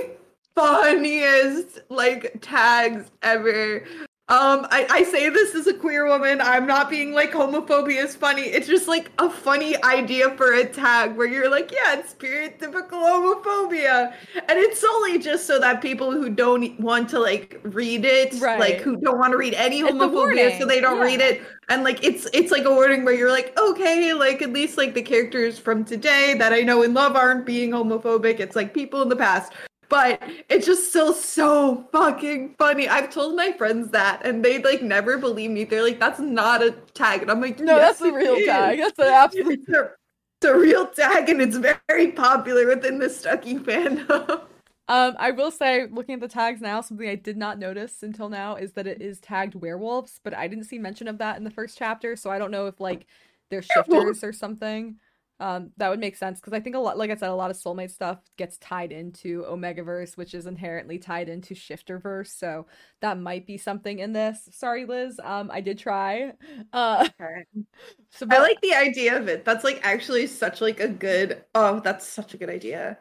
[0.55, 3.83] funniest like tags ever
[4.29, 6.39] um I, I say this as a queer woman.
[6.39, 8.43] I'm not being like homophobia is funny.
[8.43, 12.91] It's just like a funny idea for a tag where you're like yeah it's stereotypical
[12.91, 14.13] homophobia.
[14.35, 18.59] And it's solely just so that people who don't want to like read it Right.
[18.59, 21.03] like who don't want to read any It's homophobia so they don't yeah.
[21.03, 21.41] read it.
[21.69, 24.93] And like it's it's like a warning where you're like okay like at least like
[24.93, 28.39] the characters from today that i know and love aren't being homophobic.
[28.39, 29.53] It's like people in the past
[29.89, 32.88] but it's just still so fucking funny.
[32.88, 35.63] I've told my friends that and they like never believe me.
[35.63, 38.36] They're like that's not a tag and i'm like no "Yes, that's a it real
[38.36, 39.91] is." tag that's an absolute it's a,
[40.41, 44.43] it's a real tag and it's very popular within the stucky fandom.
[44.89, 48.28] Um, I will say, looking at the tags now, something I did not notice until
[48.28, 51.43] now is that it is tagged werewolves, but I didn't see mention of that in
[51.43, 53.06] the first chapter, so I don't know if like
[53.52, 54.95] they're shifters or something.
[55.39, 57.49] Um, that would make sense because I think a lot, like I said, a lot
[57.49, 62.67] of soulmate stuff gets tied into Omegaverse, which is inherently tied into Shifterverse, so
[63.02, 64.49] that might be something in this.
[64.52, 65.19] Sorry, Liz.
[65.23, 66.34] Um, I did try.
[66.73, 67.08] Uh,
[68.12, 69.45] so I like the idea of it.
[69.45, 71.43] That's like actually such like a good.
[71.56, 72.97] Oh, that's such a good idea.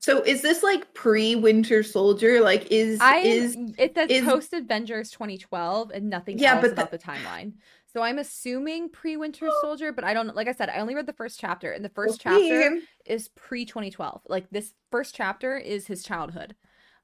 [0.00, 2.40] So is this like pre-Winter Soldier?
[2.40, 6.90] Like is I is it says post Avengers 2012 and nothing Yeah, else but about
[6.90, 7.54] the timeline.
[7.96, 11.06] So I'm assuming pre Winter Soldier, but I don't like I said, I only read
[11.06, 14.20] the first chapter, and the first chapter is pre 2012.
[14.28, 16.56] Like this first chapter is his childhood.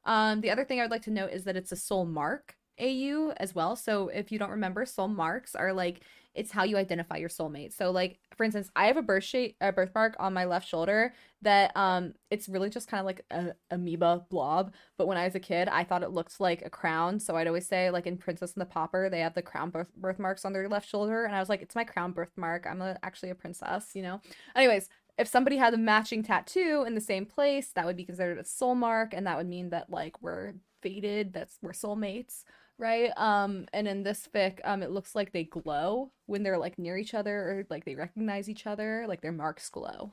[0.04, 2.56] Um, the other thing I would like to note is that it's a soul mark
[2.78, 3.74] AU as well.
[3.74, 6.02] So if you don't remember, soul marks are like
[6.34, 7.72] it's how you identify your soulmate.
[7.72, 11.14] So like for instance, I have a birth shape, a birthmark on my left shoulder
[11.42, 14.74] that um it's really just kind of like a amoeba blob.
[14.96, 17.20] But when I was a kid, I thought it looked like a crown.
[17.20, 19.94] So I'd always say like in Princess and the Pauper, they have the crown birth-
[19.96, 22.66] birthmarks on their left shoulder, and I was like, it's my crown birthmark.
[22.66, 24.20] I'm a, actually a princess, you know.
[24.56, 28.38] Anyways, if somebody had a matching tattoo in the same place, that would be considered
[28.38, 32.44] a soul mark, and that would mean that like we're fated, that's we're soulmates,
[32.78, 33.10] right?
[33.16, 36.96] Um, and in this fic, um, it looks like they glow when they're like near
[36.96, 40.12] each other or like they recognize each other, like their marks glow.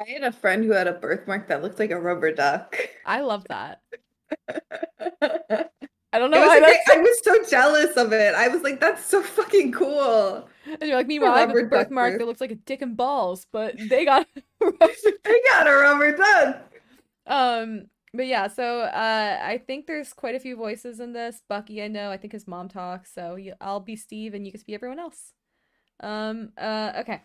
[0.00, 2.76] I had a friend who had a birthmark that looked like a rubber duck.
[3.06, 3.82] I love that.
[5.20, 5.66] I
[6.14, 6.90] I don't know was, like, that's.
[6.90, 8.34] I was so jealous of it.
[8.34, 10.46] I was like, that's so fucking cool.
[10.66, 12.18] And you're like, meanwhile, I have a birthmark birth.
[12.18, 14.26] that looks like a dick and balls, but they got.
[14.60, 16.70] they got a rubber duck.
[17.26, 21.42] Um, but yeah, so uh, I think there's quite a few voices in this.
[21.48, 24.62] Bucky, I know, I think his mom talks, so I'll be Steve and you can
[24.66, 25.32] be everyone else.
[26.00, 27.22] Um, uh, okay.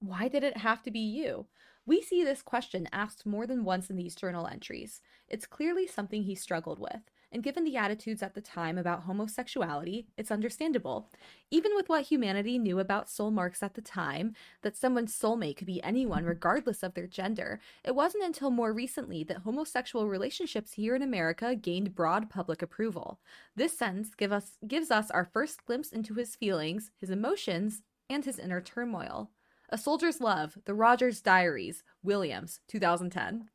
[0.00, 1.46] Why did it have to be you?
[1.86, 5.00] We see this question asked more than once in these journal entries.
[5.28, 10.06] It's clearly something he struggled with, and given the attitudes at the time about homosexuality,
[10.16, 11.10] it's understandable.
[11.50, 15.66] Even with what humanity knew about soul marks at the time, that someone's soulmate could
[15.66, 20.94] be anyone regardless of their gender, it wasn't until more recently that homosexual relationships here
[20.94, 23.20] in America gained broad public approval.
[23.54, 28.24] This sentence give us, gives us our first glimpse into his feelings, his emotions, and
[28.24, 29.30] his inner turmoil.
[29.70, 33.50] A Soldier's Love, The Rogers Diaries, Williams, 2010.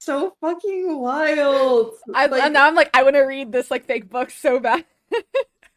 [0.00, 1.92] So fucking wild.
[2.14, 4.86] I Like, now I'm like I want to read this like fake book so bad.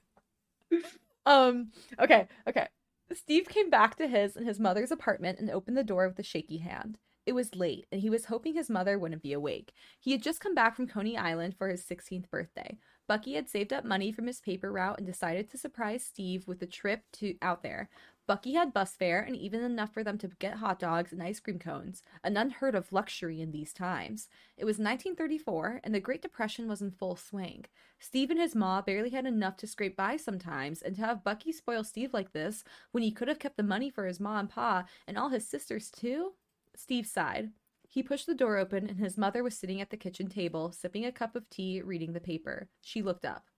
[1.26, 1.72] um.
[2.00, 2.30] Okay.
[2.48, 2.68] Okay.
[3.14, 6.24] Steve came back to his and his mother's apartment and opened the door with a
[6.24, 6.98] shaky hand.
[7.26, 9.74] It was late, and he was hoping his mother wouldn't be awake.
[10.00, 12.78] He had just come back from Coney Island for his 16th birthday.
[13.08, 16.62] Bucky had saved up money from his paper route and decided to surprise Steve with
[16.62, 17.90] a trip to out there.
[18.28, 21.40] Bucky had bus fare and even enough for them to get hot dogs and ice
[21.40, 24.28] cream cones, an unheard of luxury in these times.
[24.58, 27.66] It was 1934, and the Great Depression was in full swing.
[28.00, 31.52] Steve and his ma barely had enough to scrape by sometimes, and to have Bucky
[31.54, 34.50] spoil Steve like this, when he could have kept the money for his ma and
[34.50, 36.34] pa, and all his sisters too?
[36.76, 37.52] Steve sighed.
[37.88, 41.06] He pushed the door open, and his mother was sitting at the kitchen table, sipping
[41.06, 42.70] a cup of tea, reading the paper.
[42.82, 43.50] She looked up.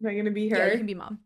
[0.00, 0.68] Am I gonna be Yeah, her?
[0.68, 1.25] you can be mom.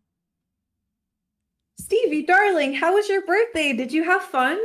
[1.91, 3.73] Stevie, darling, how was your birthday?
[3.73, 4.57] Did you have fun?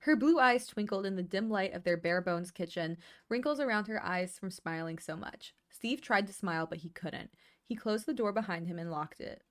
[0.00, 2.96] Her blue eyes twinkled in the dim light of their bare bones kitchen,
[3.28, 5.54] wrinkles around her eyes from smiling so much.
[5.70, 7.30] Steve tried to smile, but he couldn't.
[7.62, 9.44] He closed the door behind him and locked it.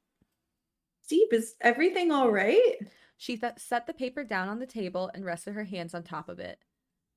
[1.03, 2.79] Steve, is everything all right?
[3.15, 6.27] She th- set the paper down on the table and rested her hands on top
[6.27, 6.59] of it.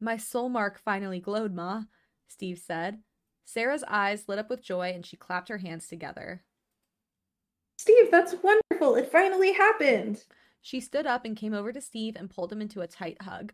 [0.00, 1.82] My soul mark finally glowed, Ma,
[2.28, 3.00] Steve said.
[3.44, 6.44] Sarah's eyes lit up with joy and she clapped her hands together.
[7.76, 8.96] Steve, that's wonderful.
[8.96, 10.24] It finally happened.
[10.62, 13.52] She stood up and came over to Steve and pulled him into a tight hug.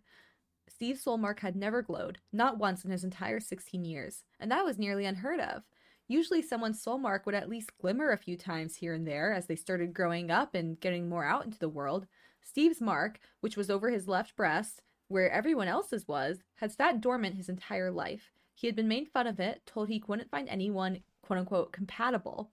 [0.68, 4.64] Steve's soul mark had never glowed, not once in his entire 16 years, and that
[4.64, 5.64] was nearly unheard of.
[6.06, 9.46] Usually, someone's soul mark would at least glimmer a few times here and there as
[9.46, 12.06] they started growing up and getting more out into the world.
[12.42, 17.36] Steve's mark, which was over his left breast, where everyone else's was, had sat dormant
[17.36, 18.32] his entire life.
[18.54, 22.50] He had been made fun of it, told he couldn't find anyone, quote unquote, compatible.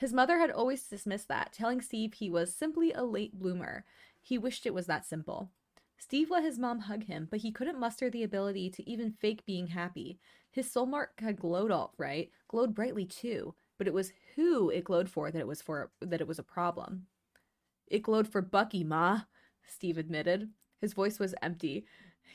[0.00, 3.84] His mother had always dismissed that, telling Steve he was simply a late bloomer.
[4.22, 5.50] He wished it was that simple.
[5.98, 9.44] Steve let his mom hug him, but he couldn't muster the ability to even fake
[9.44, 10.18] being happy.
[10.50, 14.84] His soul mark had glowed all right, glowed brightly too, but it was who it
[14.84, 17.04] glowed for that it was for that it was a problem.
[17.86, 19.20] It glowed for Bucky, Ma,
[19.66, 20.48] Steve admitted.
[20.80, 21.84] His voice was empty.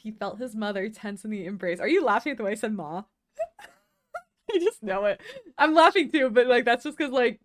[0.04, 1.80] He felt his mother tense in the embrace.
[1.80, 3.06] Are you laughing at the way I said Ma?
[4.54, 5.20] I just know it.
[5.58, 7.40] I'm laughing too, but like that's just because like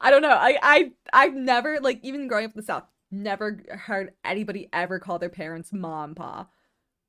[0.00, 0.30] I don't know.
[0.30, 4.98] I I I've never like even growing up in the South, never heard anybody ever
[4.98, 6.48] call their parents mom pa.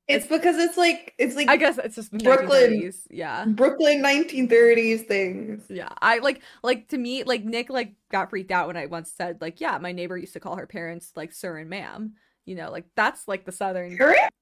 [0.08, 2.74] It's because it's like it's like I guess it's just Brooklyn.
[2.74, 2.98] 1930s.
[3.10, 3.46] Yeah.
[3.46, 5.64] Brooklyn 1930s things.
[5.70, 5.90] Yeah.
[6.02, 9.40] I like like to me like Nick like got freaked out when I once said
[9.40, 12.14] like yeah, my neighbor used to call her parents like sir and ma'am.
[12.46, 14.34] You know, like that's like the southern Correct?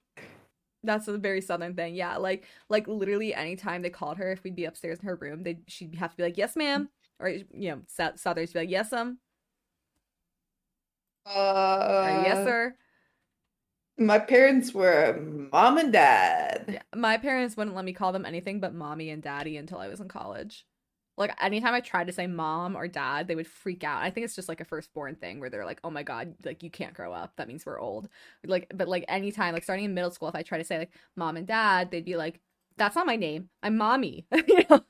[0.83, 1.95] that's a very southern thing.
[1.95, 5.43] Yeah, like like literally anytime they called her if we'd be upstairs in her room,
[5.43, 6.89] they she'd have to be like, "Yes, ma'am."
[7.21, 9.19] Or you know, sou- southerners be like, "Yes, um."
[11.25, 12.75] Uh, yes, sir.
[13.97, 15.17] My parents were
[15.51, 16.75] mom and dad.
[16.75, 19.87] Yeah, my parents wouldn't let me call them anything but mommy and daddy until I
[19.87, 20.65] was in college.
[21.17, 24.01] Like anytime I tried to say mom or dad, they would freak out.
[24.01, 26.63] I think it's just like a firstborn thing where they're like, "Oh my god, like
[26.63, 27.35] you can't grow up.
[27.35, 28.09] That means we're old."
[28.45, 30.91] Like, but like anytime, like starting in middle school, if I try to say like
[31.15, 32.39] mom and dad, they'd be like,
[32.77, 33.49] "That's not my name.
[33.61, 34.81] I'm mommy." you know?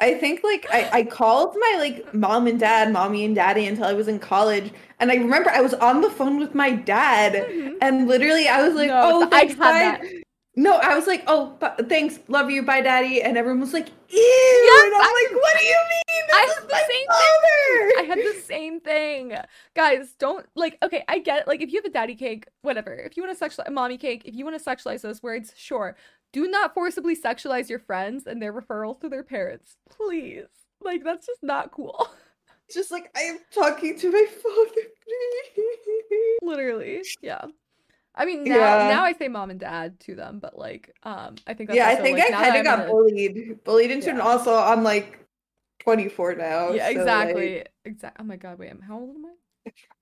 [0.00, 3.84] I think like I, I called my like mom and dad, mommy and daddy until
[3.84, 4.72] I was in college.
[4.98, 7.76] And I remember I was on the phone with my dad Mhm.
[7.82, 10.22] and literally I was like, No, oh, thanks, bye.
[10.56, 13.22] No, I was like, oh, bu- thanks, love you, bye, daddy.
[13.22, 14.18] And everyone was like, ew.
[14.18, 16.24] Yes, and I'm I- like, what do you mean?
[16.34, 19.34] I had the same father." I had the same thing.
[19.76, 21.46] Guys, don't like okay, I get it.
[21.48, 22.94] Like if you have a daddy cake, whatever.
[22.94, 25.52] If you want to sexualize a mommy cake, if you want to sexualize those words,
[25.56, 25.96] sure.
[26.32, 29.76] Do not forcibly sexualize your friends and their referrals to their parents.
[29.90, 30.44] Please.
[30.80, 32.08] Like that's just not cool.
[32.66, 36.38] It's just like I am talking to my father, please.
[36.42, 37.02] Literally.
[37.20, 37.44] Yeah.
[38.14, 38.88] I mean now Yeah.
[38.94, 41.88] now I say mom and dad to them, but like um I think that's yeah,
[41.88, 43.62] I think like, I kind of got a- bullied.
[43.64, 44.24] Bullied into, and Yeah.
[44.24, 45.18] also I'm like
[45.80, 46.70] 24 now.
[46.72, 47.64] Yeah, so, like, exactly.
[47.84, 48.24] Exactly.
[48.24, 49.32] Oh my god, wait, how old am I?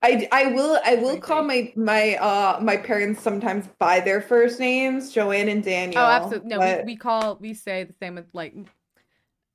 [0.01, 1.73] I I will I will call 23.
[1.75, 6.01] my my uh my parents sometimes by their first names, Joanne and Daniel.
[6.01, 6.49] Oh, absolutely.
[6.49, 8.55] No, but- we, we call we say the same with like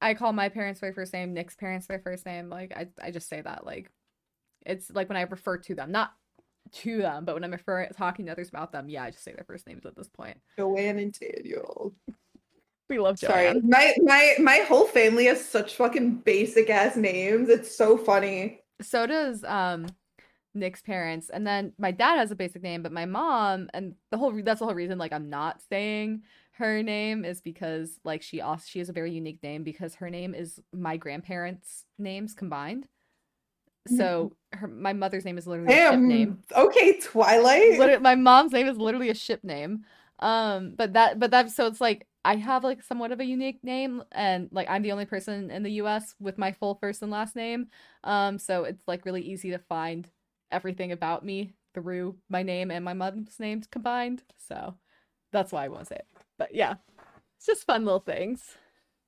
[0.00, 2.50] I call my parents by first name, Nick's parents by first name.
[2.50, 3.90] Like I I just say that like
[4.66, 6.12] it's like when I refer to them, not
[6.72, 9.32] to them, but when I'm referring talking to others about them, yeah, I just say
[9.32, 10.36] their first names at this point.
[10.58, 11.94] Joanne and Daniel.
[12.90, 13.62] We love Sorry, Joanne.
[13.66, 17.48] my my my whole family has such fucking basic ass names.
[17.48, 18.60] It's so funny.
[18.82, 19.86] So does um
[20.54, 24.18] Nick's parents, and then my dad has a basic name, but my mom and the
[24.18, 28.22] whole re- that's the whole reason like I'm not saying her name is because like
[28.22, 32.34] she also she has a very unique name because her name is my grandparents' names
[32.34, 32.86] combined.
[33.86, 36.38] So her my mother's name is literally a ship name.
[36.56, 37.78] Okay, Twilight.
[37.78, 39.84] Literally, my mom's name is literally a ship name.
[40.20, 43.62] Um, but that but that so it's like I have like somewhat of a unique
[43.62, 47.10] name and like I'm the only person in the US with my full first and
[47.10, 47.66] last name.
[48.04, 50.08] Um, so it's like really easy to find
[50.50, 54.22] everything about me through my name and my mom's names combined.
[54.48, 54.74] So
[55.32, 56.06] that's why I won't say it.
[56.38, 56.74] But yeah.
[57.36, 58.56] It's just fun little things.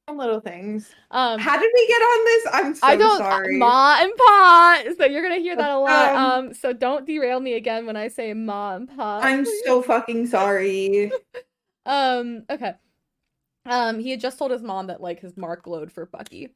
[0.06, 0.92] Fun Little things.
[1.10, 2.46] Um How did we get on this?
[2.52, 3.58] I'm so I don't sorry.
[3.58, 4.82] ma and pa.
[4.98, 6.14] So you're gonna hear that a lot.
[6.14, 9.18] Um, Um, so don't derail me again when I say ma and pa.
[9.22, 11.10] I'm so fucking sorry.
[11.86, 12.74] Um, okay.
[13.64, 16.50] Um, he had just told his mom that like his mark glowed for Bucky.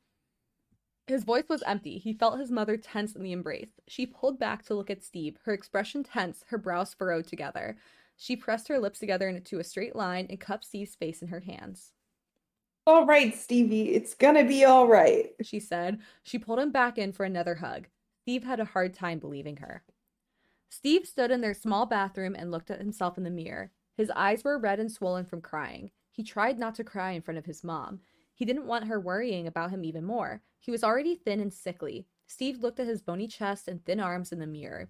[1.06, 1.98] His voice was empty.
[1.98, 3.80] He felt his mother tense in the embrace.
[3.88, 7.76] She pulled back to look at Steve, her expression tense, her brows furrowed together.
[8.16, 11.40] She pressed her lips together into a straight line and cupped Steve's face in her
[11.40, 11.92] hands.
[12.86, 15.30] all right, Stevie, it's gonna be all right.
[15.42, 15.98] She said.
[16.22, 17.86] She pulled him back in for another hug.
[18.22, 19.82] Steve had a hard time believing her.
[20.70, 23.72] Steve stood in their small bathroom and looked at himself in the mirror.
[23.96, 25.90] His eyes were red and swollen from crying.
[26.10, 28.00] He tried not to cry in front of his mom.
[28.34, 30.42] He didn't want her worrying about him even more.
[30.58, 32.06] He was already thin and sickly.
[32.26, 34.88] Steve looked at his bony chest and thin arms in the mirror.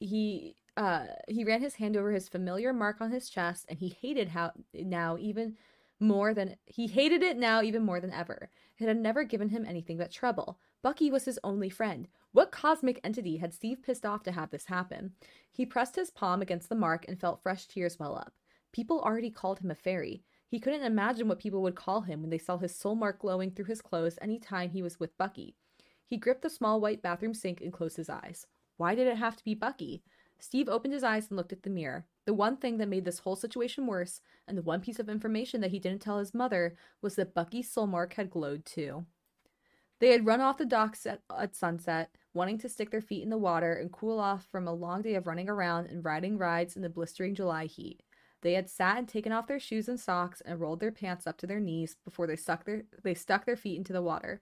[0.00, 3.88] He uh he ran his hand over his familiar mark on his chest and he
[3.88, 5.56] hated how now even
[6.00, 8.50] more than he hated it now even more than ever.
[8.78, 10.58] It had never given him anything but trouble.
[10.82, 12.08] Bucky was his only friend.
[12.32, 15.12] What cosmic entity had Steve pissed off to have this happen?
[15.50, 18.34] He pressed his palm against the mark and felt fresh tears well up.
[18.72, 20.22] People already called him a fairy.
[20.48, 23.50] He couldn't imagine what people would call him when they saw his soul mark glowing
[23.50, 25.56] through his clothes any time he was with Bucky.
[26.04, 28.46] He gripped the small white bathroom sink and closed his eyes.
[28.76, 30.02] Why did it have to be Bucky?
[30.38, 32.06] Steve opened his eyes and looked at the mirror.
[32.26, 35.60] The one thing that made this whole situation worse, and the one piece of information
[35.62, 39.06] that he didn't tell his mother, was that Bucky's soul mark had glowed too.
[39.98, 43.30] They had run off the docks at, at sunset, wanting to stick their feet in
[43.30, 46.76] the water and cool off from a long day of running around and riding rides
[46.76, 48.02] in the blistering July heat.
[48.46, 51.36] They had sat and taken off their shoes and socks and rolled their pants up
[51.38, 54.40] to their knees before they stuck their they stuck their feet into the water.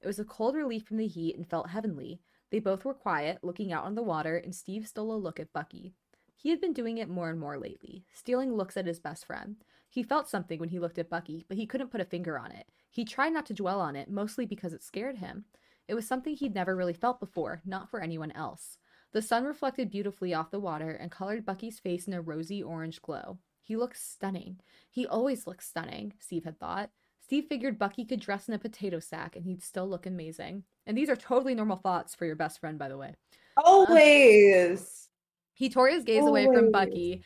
[0.00, 2.22] It was a cold relief from the heat and felt heavenly.
[2.50, 5.52] They both were quiet, looking out on the water, and Steve stole a look at
[5.52, 5.92] Bucky.
[6.34, 9.56] He had been doing it more and more lately, stealing looks at his best friend.
[9.90, 12.52] He felt something when he looked at Bucky, but he couldn't put a finger on
[12.52, 12.68] it.
[12.90, 15.44] He tried not to dwell on it, mostly because it scared him.
[15.86, 18.78] It was something he'd never really felt before, not for anyone else.
[19.12, 23.02] The sun reflected beautifully off the water and colored Bucky's face in a rosy orange
[23.02, 23.38] glow.
[23.60, 24.60] He looked stunning.
[24.90, 26.90] He always looked stunning, Steve had thought.
[27.20, 30.64] Steve figured Bucky could dress in a potato sack and he'd still look amazing.
[30.86, 33.14] And these are totally normal thoughts for your best friend, by the way.
[33.56, 35.08] Always.
[35.54, 37.22] He tore his gaze away from Bucky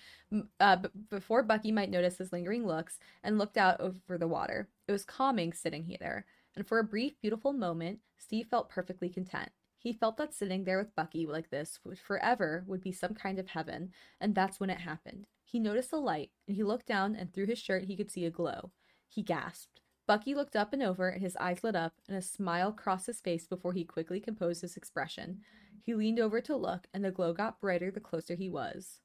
[0.61, 4.69] uh, b- before Bucky might notice his lingering looks and looked out over the water.
[4.89, 6.27] It was calming sitting here,
[6.57, 9.51] and for a brief, beautiful moment, Steve felt perfectly content.
[9.87, 13.39] He felt that sitting there with Bucky like this would forever would be some kind
[13.39, 15.29] of heaven, and that's when it happened.
[15.45, 18.25] He noticed a light, and he looked down, and through his shirt he could see
[18.25, 18.73] a glow.
[19.07, 19.83] He gasped.
[20.09, 23.21] Bucky looked up and over, and his eyes lit up, and a smile crossed his
[23.21, 25.43] face before he quickly composed his expression.
[25.85, 28.99] He leaned over to look, and the glow got brighter the closer he was.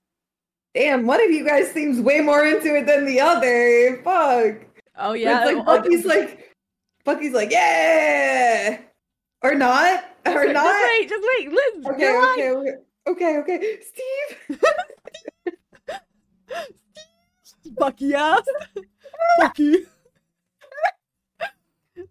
[0.74, 4.02] Damn, one of you guys seems way more into it than the other.
[4.04, 4.66] Fuck.
[4.98, 6.56] Oh Yeah, it's like Bucky's like
[7.06, 8.80] Bucky's like, yeah.
[9.44, 10.11] Or not.
[10.26, 10.66] Just Or wait, not.
[10.66, 11.86] Just wait, just wait, Liz.
[11.88, 12.76] Okay, okay, okay,
[13.08, 13.80] okay, okay.
[13.82, 14.60] Steve.
[17.78, 18.44] Bucky ass.
[19.40, 19.86] Bucky.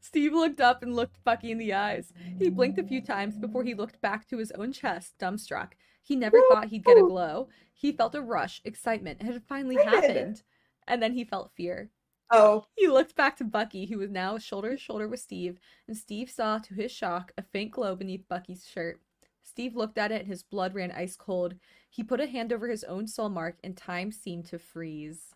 [0.01, 2.13] Steve looked up and looked Bucky in the eyes.
[2.39, 5.73] He blinked a few times before he looked back to his own chest, dumbstruck.
[6.03, 7.49] He never thought he'd get a glow.
[7.73, 9.21] He felt a rush, excitement.
[9.21, 10.43] It had finally happened.
[10.89, 11.91] And then he felt fear.
[12.31, 15.97] Oh, He looked back to Bucky, who was now shoulder to shoulder with Steve, and
[15.97, 19.01] Steve saw, to his shock, a faint glow beneath Bucky's shirt.
[19.43, 21.55] Steve looked at it and his blood ran ice cold.
[21.89, 25.35] He put a hand over his own soul mark, and time seemed to freeze.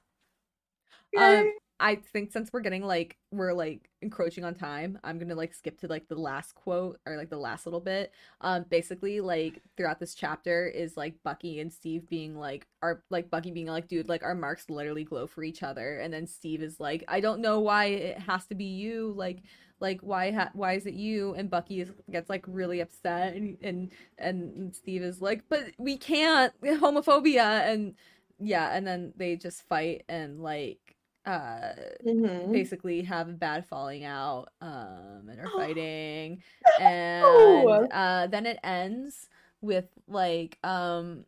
[1.17, 1.53] Um.
[1.81, 5.79] I think since we're getting like we're like encroaching on time, I'm gonna like skip
[5.81, 8.13] to like the last quote or like the last little bit.
[8.41, 13.29] Um, basically like throughout this chapter is like Bucky and Steve being like our like
[13.31, 16.63] Bucky being like, dude, like our marks literally glow for each other, and then Steve
[16.63, 19.43] is like, I don't know why it has to be you, like
[19.81, 21.35] like why ha- why is it you?
[21.35, 25.97] And Bucky is, gets like really upset, and and and Steve is like, but we
[25.97, 27.95] can't homophobia, and
[28.41, 30.94] yeah, and then they just fight and like
[31.27, 31.73] uh
[32.07, 32.53] Mhm.
[32.53, 36.43] basically have a bad falling out um and are fighting
[36.81, 39.29] and uh then it ends
[39.61, 41.25] with like um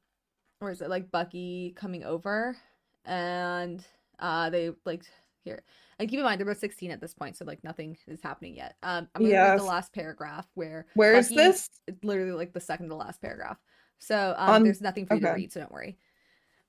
[0.61, 2.57] or is it like Bucky coming over
[3.05, 3.84] and
[4.18, 5.05] uh they like
[5.44, 5.62] here.
[5.99, 8.57] And keep in mind they're both 16 at this point, so like nothing is happening
[8.57, 8.76] yet.
[8.82, 9.51] Um, I'm gonna Yes.
[9.53, 11.70] read the last paragraph where Where is this?
[11.86, 13.57] it's literally like the second to last paragraph.
[13.99, 15.99] So um, On- there's nothing for you to read, so don't worry.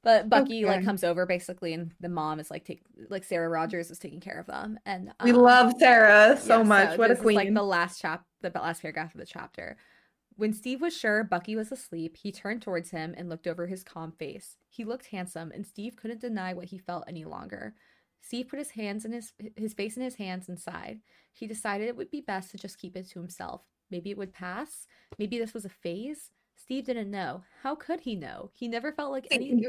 [0.07, 3.91] But Bucky like comes over basically, and the mom is like take like Sarah Rogers
[3.91, 6.89] is taking care of them, and We um, love Sarah so yeah, much.
[6.91, 9.75] so what a this is, like the last chap, the last paragraph of the chapter.
[10.37, 13.83] When Steve was sure Bucky was asleep, he turned towards him and looked over his
[13.83, 14.55] calm face.
[14.69, 17.73] He looked handsome, and Steve couldn't deny what he felt any longer.
[18.21, 21.01] Steve put his hands in his his face in his hands and sighed.
[21.33, 23.63] He decided it would be best to just keep it to himself.
[23.91, 24.87] Maybe it would pass.
[25.19, 26.31] Maybe this was a phase.
[26.55, 27.43] Steve didn't know.
[27.61, 28.51] How could he know?
[28.53, 29.67] He never felt like any.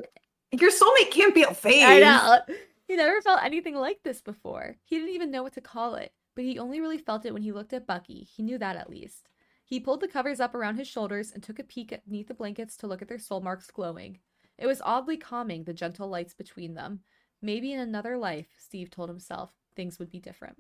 [0.52, 1.84] You- Your soulmate can't be a phase.
[1.84, 2.38] I know.
[2.86, 4.76] He never felt anything like this before.
[4.84, 7.42] He didn't even know what to call it, but he only really felt it when
[7.42, 8.26] he looked at Bucky.
[8.34, 9.28] He knew that at least.
[9.64, 12.34] He pulled the covers up around his shoulders and took a peek at- beneath the
[12.34, 14.20] blankets to look at their soul marks glowing.
[14.56, 17.00] It was oddly calming, the gentle lights between them.
[17.42, 20.56] Maybe in another life, Steve told himself, things would be different.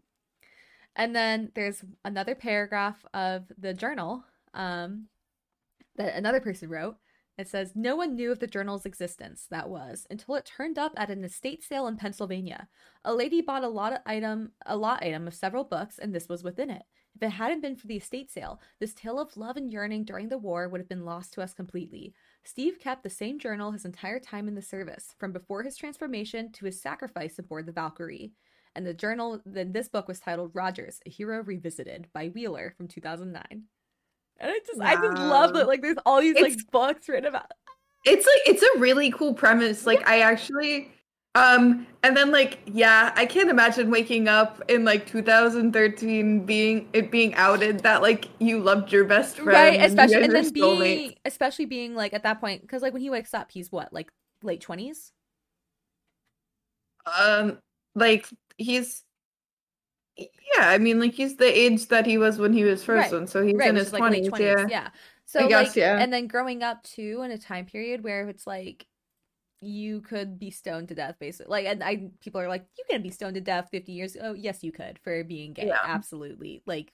[0.94, 4.22] And then there's another paragraph of the journal
[4.52, 5.06] um,
[5.96, 6.96] that another person wrote.
[7.38, 10.92] It says, No one knew of the journal's existence, that was, until it turned up
[10.96, 12.68] at an estate sale in Pennsylvania.
[13.04, 16.28] A lady bought a lot of item a lot item of several books, and this
[16.28, 16.82] was within it.
[17.14, 20.28] If it hadn't been for the estate sale, this tale of love and yearning during
[20.28, 22.12] the war would have been lost to us completely.
[22.42, 26.50] Steve kept the same journal his entire time in the service, from before his transformation
[26.52, 28.32] to his sacrifice aboard the Valkyrie.
[28.74, 32.88] And the journal, then this book was titled Rogers, A Hero Revisited by Wheeler from
[32.88, 33.64] 2009.
[34.40, 37.50] And I just, I just love that, like, there's all these, like, books written about.
[38.04, 39.84] it's like it's a really cool premise.
[39.86, 40.92] Like i actually
[41.34, 47.10] um and then like yeah i can't imagine waking up in like 2013 being it
[47.10, 51.14] being outed that like you loved your best friend right especially guys and then being
[51.24, 54.10] especially being like at that point because like when he wakes up he's what like
[54.42, 55.10] late 20s
[57.18, 57.58] um
[57.94, 58.26] like
[58.56, 59.04] he's
[60.18, 63.26] yeah i mean like he's the age that he was when he was Right, one,
[63.26, 64.88] so he's right in his is like 20s 20s yeah yeah
[65.24, 65.98] so guess, like yeah.
[65.98, 68.86] and then growing up too in a time period where it's like
[69.60, 73.02] you could be stoned to death basically like and i people are like you can
[73.02, 75.78] be stoned to death 50 years oh yes you could for being gay Yeah.
[75.84, 76.92] absolutely like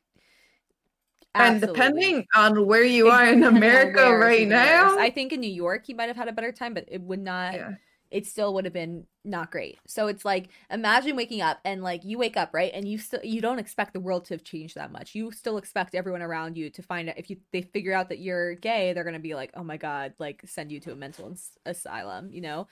[1.35, 5.85] and depending on where you are in america right now i think in new york
[5.87, 7.71] he might have had a better time but it would not yeah.
[8.15, 9.77] It still would have been not great.
[9.89, 12.71] So it's like imagine waking up and like you wake up, right?
[12.73, 15.17] And you still you don't expect the world to have changed that much.
[15.17, 18.21] You still expect everyone around you to find out if you they figure out that
[18.21, 20.95] you're gay, they're going to be like, "Oh my god, like send you to a
[20.95, 22.69] mental ins- asylum," you know?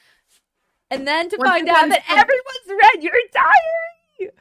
[0.93, 4.33] And then to Once find out that everyone's read your diary.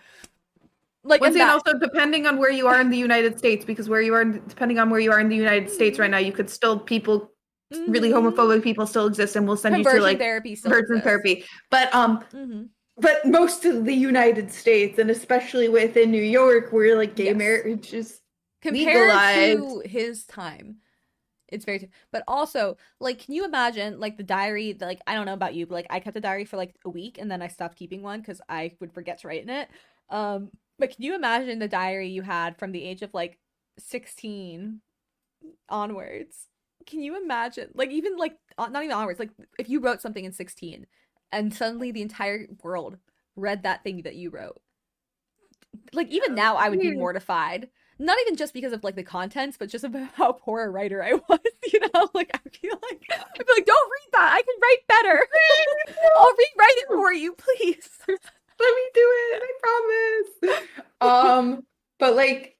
[1.03, 3.89] Like Once and that- also depending on where you are in the United States, because
[3.89, 6.31] where you are, depending on where you are in the United States right now, you
[6.31, 7.31] could still people
[7.87, 8.33] really Mhm.
[8.33, 11.03] homophobic people still exist, and we'll send you to like therapy conversion exists.
[11.03, 11.45] therapy.
[11.69, 12.69] But um, Mhm.
[12.97, 17.35] but most of the United States, and especially within New York, where like gay Yes.
[17.37, 18.21] marriage is
[18.61, 19.59] compared legalized.
[19.59, 20.77] to his time
[21.47, 25.25] it's very but also like can you imagine like the diary that, like i don't
[25.25, 27.41] know about you but like i kept a diary for like a week and then
[27.41, 29.67] i stopped keeping one because i would forget to write in it
[30.09, 30.49] um
[30.79, 33.37] but can you imagine the diary you had from the age of like
[33.79, 34.79] 16
[35.67, 36.47] onwards
[36.85, 40.31] can you imagine like even like not even onwards like if you wrote something in
[40.31, 40.85] 16
[41.31, 42.97] and suddenly the entire world
[43.35, 44.61] read that thing that you wrote
[45.93, 47.69] like even now i would be mortified.
[47.99, 51.03] Not even just because of like the contents but just about how poor a writer
[51.03, 51.39] i was
[51.71, 54.87] you know like i feel like i'd be like don't read that i can write
[54.87, 55.27] better.
[56.17, 57.89] I'll rewrite it for you please.
[58.07, 59.51] Let me do it i
[60.49, 60.59] promise.
[60.99, 61.63] Um
[61.99, 62.57] but like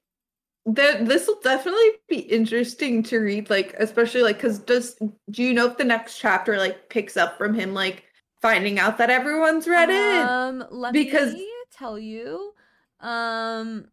[0.64, 4.96] that this will definitely be interesting to read like especially like because does
[5.30, 8.04] do you know if the next chapter like picks up from him like
[8.40, 12.52] finding out that everyone's read it um let Because- me tell you
[13.00, 13.86] um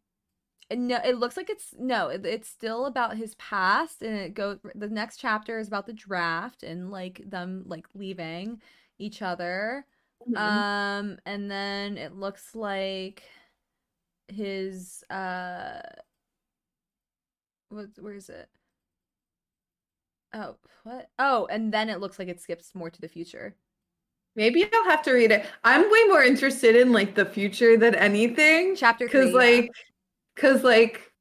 [0.71, 4.59] no it looks like it's no it, it's still about his past and it goes
[4.75, 8.61] the next chapter is about the draft and like them like leaving
[8.99, 9.85] each other
[10.29, 10.37] Mhm.
[10.37, 13.23] Um, and then it looks like
[14.27, 15.79] his uh
[17.69, 18.49] what where is it?
[20.33, 21.09] Oh, what?
[21.17, 23.55] Oh, and then it looks like it skips more to the future.
[24.35, 27.95] maybe i'll have to read it i'm way more interested in like the future than
[27.95, 29.69] anything Chapter because like
[30.35, 31.11] because like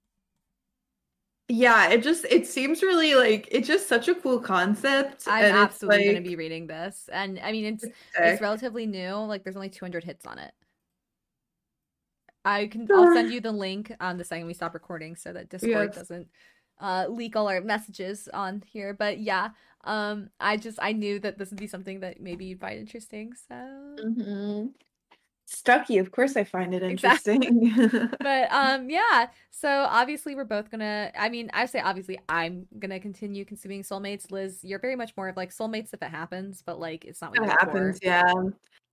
[1.48, 6.04] yeah it just it seems really like it's just such a cool concept I'm absolutely
[6.04, 7.08] gonna be reading this.
[7.12, 7.94] And I mean it's sick.
[8.18, 10.52] it's relatively new, like there's only 200 hits on it.
[12.48, 15.50] I can I'll send you the link on the second we stop recording so that
[15.50, 15.96] Discord Yes.
[15.98, 16.28] doesn't
[16.80, 18.94] uh leak all our messages on here.
[18.94, 19.50] But yeah,
[19.84, 23.34] um I just I knew that this would be something that maybe you'd find interesting.
[23.48, 23.54] So
[24.02, 24.72] Mhm.
[25.46, 27.36] Stucky, of course I find it Exactly.
[27.36, 28.08] interesting.
[28.20, 32.98] but um yeah so obviously we're both gonna i mean i say obviously i'm gonna
[32.98, 36.80] continue consuming soulmates liz you're very much more of like soulmates if it happens but
[36.80, 37.66] like it's not what it you're for.
[37.66, 38.22] happens, yeah.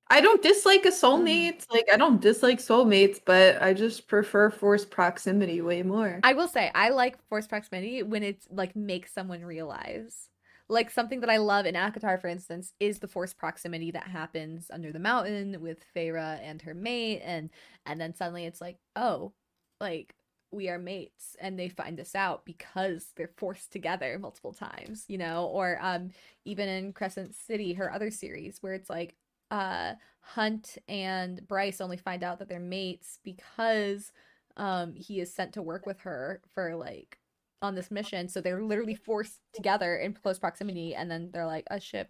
[0.09, 1.65] I don't dislike a soulmate.
[1.69, 6.19] Like I don't dislike soulmates, but I just prefer forced proximity way more.
[6.23, 10.29] i will say i like forced proximity when it's like makes someone realize
[10.69, 14.69] like something that i love in ACOTAR for instance is the forced proximity that happens
[14.71, 17.49] under the mountain with Feyre and her mate and
[17.85, 19.33] and then suddenly it's like oh
[19.81, 20.15] like
[20.51, 25.17] we are mates and they find this out because they're forced together multiple times you
[25.17, 26.11] know or um
[26.45, 29.15] even in crescent city her other series where it's like
[29.51, 34.11] uh hunt and bryce only find out that they're mates because
[34.57, 37.19] um he is sent to work with her for like
[37.61, 38.27] on this mission.
[38.27, 42.07] So they're literally forced together in close proximity and then they're like oh shit.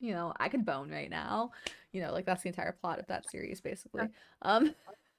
[0.00, 1.52] You know i could bone right now.
[1.92, 4.08] You know like that's the entire plot of that series basically.
[4.42, 4.74] Um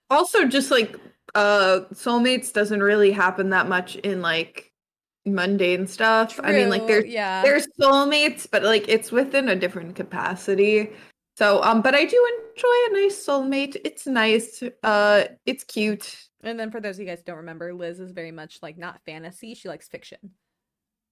[0.09, 0.97] Also, just like
[1.35, 4.71] uh soulmates doesn't really happen that much in like
[5.25, 6.39] mundane stuff.
[6.43, 7.41] I mean, like true, there's yeah.
[7.41, 10.91] there's soulmates, but like it's within a different capacity.
[11.35, 13.77] So, um, but I do enjoy a nice soulmate.
[13.83, 14.63] It's nice.
[14.83, 16.15] Uh, it's cute.
[16.43, 18.77] And then for those of you guys who don't remember, Liz is very much like
[18.77, 20.19] not fantasy, she likes fiction.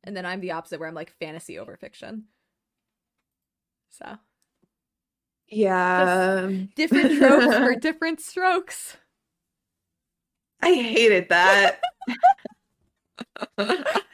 [0.03, 2.25] And then I'm the opposite where I'm like fantasy over fiction.
[3.89, 4.17] So
[5.47, 6.49] Yeah.
[6.75, 8.97] different tropes for different strokes.
[10.61, 11.79] I hated that.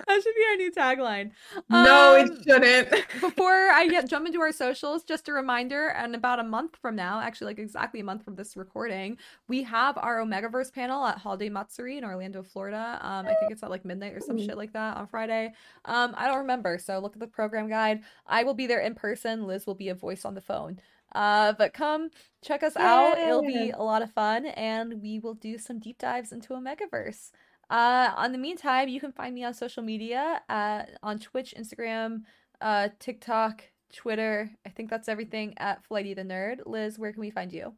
[0.08, 1.32] That should be our new tagline.
[1.70, 2.90] no, Um, it shouldn't.
[3.20, 6.96] Before I get jump into our socials, just a reminder, and about a month from
[6.96, 9.18] now, actually like exactly a month from this recording,
[9.50, 13.00] we have our Omegaverse panel at Holiday Matsuri in Orlando, Florida.
[13.02, 15.54] Um, I think it's at like midnight or some shit like that on Friday.
[15.84, 18.02] Um, I don't remember, so look at the program guide.
[18.26, 19.46] I will be there in person.
[19.46, 20.80] Liz will be a voice on the phone.
[21.14, 22.10] Uh, but come
[22.42, 23.18] check us out.
[23.18, 27.32] It'll be a lot of fun, and we will do some deep dives into Omegaverse.
[27.70, 32.22] Uh, on the meantime, you can find me on social media, uh, on Twitch, Instagram,
[32.62, 33.64] uh, TikTok,
[33.94, 34.50] Twitter.
[34.66, 36.60] I think that's everything at Flighty the Nerd.
[36.66, 37.74] Liz, where can we find you?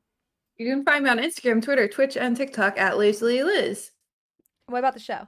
[0.57, 3.91] You can find me on Instagram, Twitter, Twitch, and TikTok at Lazily Liz.
[4.67, 5.27] What about the show?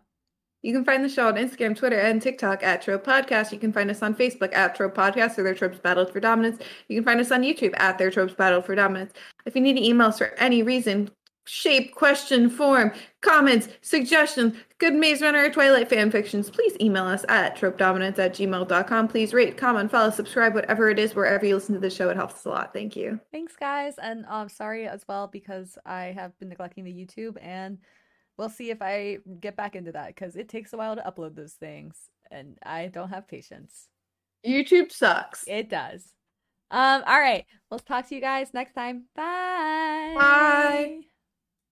[0.61, 3.51] You can find the show on Instagram, Twitter, and TikTok at Trope Podcast.
[3.51, 6.61] You can find us on Facebook at Trope Podcast or their Tropes Battled for Dominance.
[6.87, 9.13] You can find us on YouTube at their Tropes Battled for Dominance.
[9.45, 11.09] If you need to email us for any reason,
[11.45, 17.25] shape, question, form, comments, suggestions, good Maze Runner or Twilight fan fictions, please email us
[17.29, 19.07] at tropedominance at gmail.com.
[19.07, 22.09] Please rate, comment, follow, subscribe, whatever it is, wherever you listen to the show.
[22.09, 22.73] It helps us a lot.
[22.73, 23.19] Thank you.
[23.31, 27.79] Thanks, guys, and um, sorry as well because I have been neglecting the YouTube, and
[28.37, 31.35] we'll see if I get back into that because it takes a while to upload
[31.35, 31.95] those things,
[32.29, 33.87] and I don't have patience.
[34.45, 35.43] YouTube sucks.
[35.47, 36.13] It does.
[36.71, 39.05] Um, all right, we'll talk to you guys next time.
[39.15, 40.13] Bye.
[40.17, 41.01] Bye.